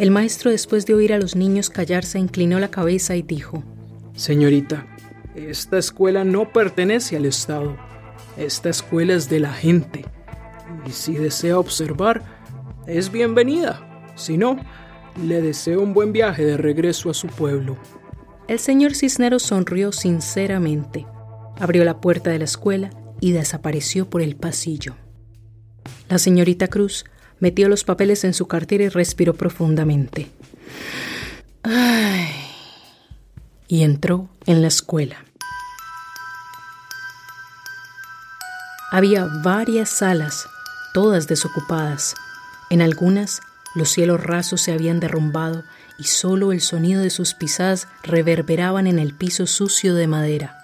El 0.00 0.10
maestro, 0.10 0.50
después 0.50 0.84
de 0.84 0.94
oír 0.94 1.12
a 1.12 1.18
los 1.18 1.36
niños 1.36 1.70
callarse, 1.70 2.18
inclinó 2.18 2.58
la 2.58 2.72
cabeza 2.72 3.14
y 3.14 3.22
dijo, 3.22 3.62
Señorita, 4.14 4.84
esta 5.36 5.78
escuela 5.78 6.24
no 6.24 6.52
pertenece 6.52 7.16
al 7.16 7.26
Estado. 7.26 7.76
Esta 8.36 8.70
escuela 8.70 9.14
es 9.14 9.30
de 9.30 9.38
la 9.38 9.52
gente. 9.52 10.04
Y 10.86 10.90
si 10.90 11.14
desea 11.14 11.60
observar, 11.60 12.22
es 12.88 13.12
bienvenida. 13.12 13.80
Si 14.16 14.36
no, 14.36 14.58
le 15.24 15.40
deseo 15.40 15.80
un 15.80 15.94
buen 15.94 16.12
viaje 16.12 16.44
de 16.44 16.56
regreso 16.56 17.10
a 17.10 17.14
su 17.14 17.28
pueblo. 17.28 17.76
El 18.46 18.58
señor 18.58 18.94
Cisneros 18.94 19.42
sonrió 19.42 19.90
sinceramente, 19.90 21.06
abrió 21.58 21.82
la 21.84 22.00
puerta 22.00 22.28
de 22.28 22.38
la 22.38 22.44
escuela 22.44 22.90
y 23.20 23.32
desapareció 23.32 24.10
por 24.10 24.20
el 24.20 24.36
pasillo. 24.36 24.96
La 26.10 26.18
señorita 26.18 26.68
Cruz 26.68 27.06
metió 27.40 27.70
los 27.70 27.84
papeles 27.84 28.22
en 28.24 28.34
su 28.34 28.46
cartera 28.46 28.84
y 28.84 28.88
respiró 28.90 29.32
profundamente. 29.34 30.30
Y 33.66 33.82
entró 33.82 34.28
en 34.44 34.60
la 34.60 34.68
escuela. 34.68 35.24
Había 38.92 39.26
varias 39.42 39.88
salas, 39.88 40.46
todas 40.92 41.26
desocupadas. 41.26 42.14
En 42.68 42.82
algunas, 42.82 43.40
los 43.74 43.88
cielos 43.88 44.22
rasos 44.22 44.60
se 44.60 44.72
habían 44.72 45.00
derrumbado 45.00 45.64
y 45.98 46.04
solo 46.04 46.52
el 46.52 46.60
sonido 46.60 47.02
de 47.02 47.10
sus 47.10 47.34
pisadas 47.34 47.88
reverberaban 48.02 48.86
en 48.86 48.98
el 48.98 49.14
piso 49.14 49.46
sucio 49.46 49.94
de 49.94 50.06
madera. 50.06 50.58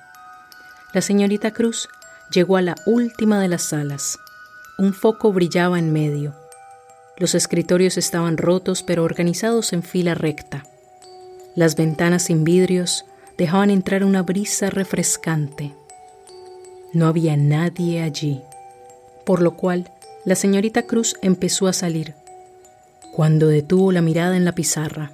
La 0.92 1.00
señorita 1.00 1.52
Cruz 1.52 1.88
llegó 2.30 2.56
a 2.56 2.62
la 2.62 2.74
última 2.86 3.40
de 3.40 3.48
las 3.48 3.62
salas. 3.62 4.18
Un 4.78 4.94
foco 4.94 5.32
brillaba 5.32 5.78
en 5.78 5.92
medio. 5.92 6.34
Los 7.16 7.34
escritorios 7.34 7.96
estaban 7.96 8.36
rotos 8.36 8.82
pero 8.82 9.04
organizados 9.04 9.72
en 9.72 9.82
fila 9.82 10.14
recta. 10.14 10.64
Las 11.54 11.76
ventanas 11.76 12.24
sin 12.24 12.44
vidrios 12.44 13.04
dejaban 13.36 13.70
entrar 13.70 14.04
una 14.04 14.22
brisa 14.22 14.70
refrescante. 14.70 15.74
No 16.92 17.06
había 17.06 17.36
nadie 17.36 18.02
allí, 18.02 18.42
por 19.24 19.42
lo 19.42 19.56
cual 19.56 19.92
la 20.24 20.34
señorita 20.34 20.82
Cruz 20.82 21.16
empezó 21.22 21.68
a 21.68 21.72
salir, 21.72 22.14
cuando 23.12 23.48
detuvo 23.48 23.92
la 23.92 24.02
mirada 24.02 24.36
en 24.36 24.44
la 24.44 24.52
pizarra. 24.52 25.12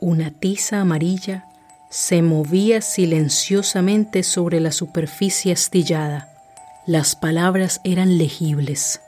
Una 0.00 0.30
tiza 0.30 0.80
amarilla 0.80 1.44
se 1.90 2.22
movía 2.22 2.80
silenciosamente 2.80 4.22
sobre 4.22 4.58
la 4.58 4.72
superficie 4.72 5.52
astillada. 5.52 6.26
Las 6.86 7.14
palabras 7.14 7.82
eran 7.84 8.16
legibles. 8.16 9.02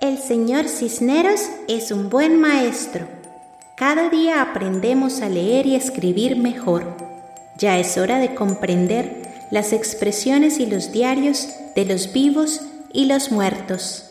El 0.00 0.16
señor 0.16 0.66
Cisneros 0.68 1.42
es 1.68 1.92
un 1.92 2.08
buen 2.08 2.40
maestro. 2.40 3.06
Cada 3.76 4.08
día 4.08 4.40
aprendemos 4.40 5.20
a 5.20 5.28
leer 5.28 5.66
y 5.66 5.74
escribir 5.74 6.36
mejor. 6.36 6.96
Ya 7.58 7.78
es 7.78 7.98
hora 7.98 8.18
de 8.18 8.34
comprender 8.34 9.46
las 9.50 9.74
expresiones 9.74 10.58
y 10.58 10.64
los 10.64 10.90
diarios 10.90 11.48
de 11.76 11.84
los 11.84 12.14
vivos 12.14 12.62
y 12.94 13.04
los 13.04 13.30
muertos. 13.30 14.06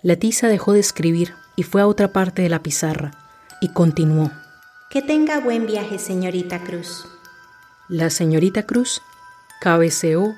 La 0.00 0.14
tiza 0.14 0.46
dejó 0.46 0.74
de 0.74 0.80
escribir 0.80 1.34
y 1.56 1.64
fue 1.64 1.80
a 1.82 1.88
otra 1.88 2.12
parte 2.12 2.42
de 2.42 2.48
la 2.48 2.62
pizarra 2.62 3.10
y 3.60 3.72
continuó. 3.72 4.30
Que 4.90 5.02
tenga 5.02 5.38
buen 5.38 5.66
viaje, 5.66 5.98
señorita 5.98 6.64
Cruz. 6.64 7.06
La 7.90 8.08
señorita 8.08 8.62
Cruz 8.62 9.02
cabeceó 9.60 10.34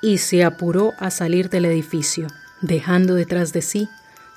y 0.00 0.16
se 0.16 0.44
apuró 0.44 0.94
a 0.98 1.10
salir 1.10 1.50
del 1.50 1.66
edificio, 1.66 2.28
dejando 2.62 3.14
detrás 3.14 3.52
de 3.52 3.60
sí 3.60 3.90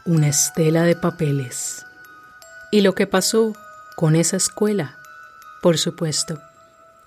una 0.03 0.27
estela 0.27 0.83
de 0.83 0.97
papeles. 0.97 1.85
Y 2.69 2.81
lo 2.81 2.95
que 2.95 3.07
pasó 3.07 3.53
con 3.95 4.17
esa 4.17 4.35
escuela, 4.35 4.97
por 5.61 5.77
supuesto, 5.77 6.41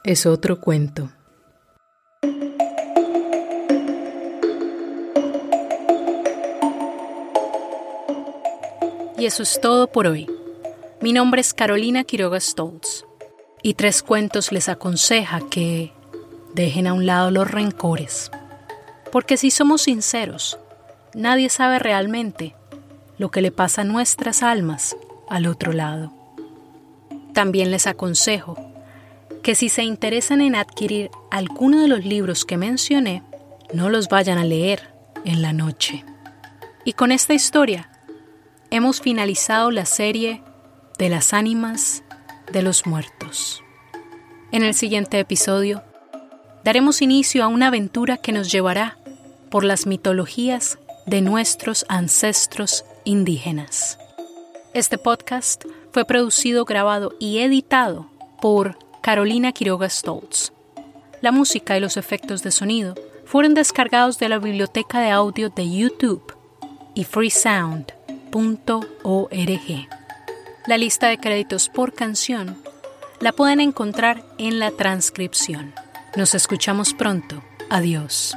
es 0.03 0.25
otro 0.25 0.59
cuento. 0.59 1.11
Y 9.19 9.27
eso 9.27 9.43
es 9.43 9.61
todo 9.61 9.89
por 9.93 10.07
hoy. 10.07 10.38
Mi 11.01 11.13
nombre 11.13 11.41
es 11.41 11.55
Carolina 11.55 12.03
Quiroga 12.03 12.41
Stoltz 12.41 13.05
y 13.63 13.75
Tres 13.75 14.03
Cuentos 14.03 14.51
les 14.51 14.69
aconseja 14.69 15.41
que 15.49 15.93
dejen 16.55 16.89
a 16.89 16.93
un 16.93 17.07
lado 17.07 17.31
los 17.31 17.49
rencores. 17.49 18.33
Porque 19.13 19.37
si 19.37 19.53
somos 19.53 19.83
sinceros, 19.83 20.59
nadie 21.15 21.51
sabe 21.51 21.79
realmente 21.79 22.57
lo 23.17 23.31
que 23.31 23.43
le 23.43 23.53
pasa 23.53 23.83
a 23.83 23.85
nuestras 23.85 24.43
almas 24.43 24.97
al 25.29 25.47
otro 25.47 25.73
lado. 25.73 26.13
También 27.33 27.71
les 27.71 27.87
aconsejo 27.87 28.57
que 29.45 29.55
si 29.55 29.69
se 29.69 29.85
interesan 29.85 30.41
en 30.41 30.57
adquirir 30.57 31.13
alguno 31.31 31.81
de 31.81 31.87
los 31.87 32.05
libros 32.05 32.45
que 32.45 32.57
mencioné, 32.57 33.23
no 33.73 33.89
los 33.89 34.09
vayan 34.09 34.39
a 34.39 34.45
leer 34.45 34.93
en 35.25 35.43
la 35.43 35.53
noche. 35.53 36.05
Y 36.85 36.95
con 36.95 37.13
esta 37.13 37.35
historia 37.35 37.89
hemos 38.71 39.01
finalizado 39.01 39.71
la 39.71 39.85
serie 39.85 40.43
de 40.99 41.09
las 41.09 41.33
ánimas 41.33 42.03
de 42.53 42.63
los 42.63 42.87
muertos. 42.87 43.63
En 44.51 44.65
el 44.65 44.75
siguiente 44.75 45.21
episodio, 45.21 45.83
daremos 46.65 47.03
inicio 47.03 47.45
a 47.45 47.49
una 47.49 47.69
aventura 47.69 48.17
que 48.17 48.33
nos 48.33 48.51
llevará 48.51 48.99
por 49.51 49.65
las 49.65 49.87
mitologías 49.87 50.79
de 51.07 51.23
nuestros 51.23 51.87
ancestros 51.89 52.85
indígenas. 53.05 53.99
Este 54.75 54.99
podcast 54.99 55.65
fue 55.93 56.05
producido, 56.05 56.65
grabado 56.65 57.15
y 57.19 57.39
editado 57.39 58.11
por 58.43 58.79
Carolina 59.01 59.53
Quiroga 59.53 59.89
Stoltz. 59.89 60.53
La 61.21 61.33
música 61.33 61.77
y 61.77 61.81
los 61.81 61.97
efectos 61.97 62.43
de 62.43 62.51
sonido 62.51 62.95
fueron 63.25 63.55
descargados 63.55 64.19
de 64.19 64.29
la 64.29 64.39
biblioteca 64.39 65.01
de 65.01 65.11
audio 65.11 65.51
de 65.51 65.71
YouTube 65.71 66.35
y 66.95 67.05
freesound.org. 67.05 69.98
La 70.69 70.77
lista 70.77 71.09
de 71.09 71.17
créditos 71.17 71.71
por 71.71 71.95
canción 71.95 72.59
la 73.21 73.33
pueden 73.33 73.59
encontrar 73.59 74.23
en 74.37 74.59
la 74.59 74.71
transcripción. 74.71 75.73
Nos 76.15 76.35
escuchamos 76.35 76.93
pronto. 76.93 77.43
Adiós. 77.71 78.37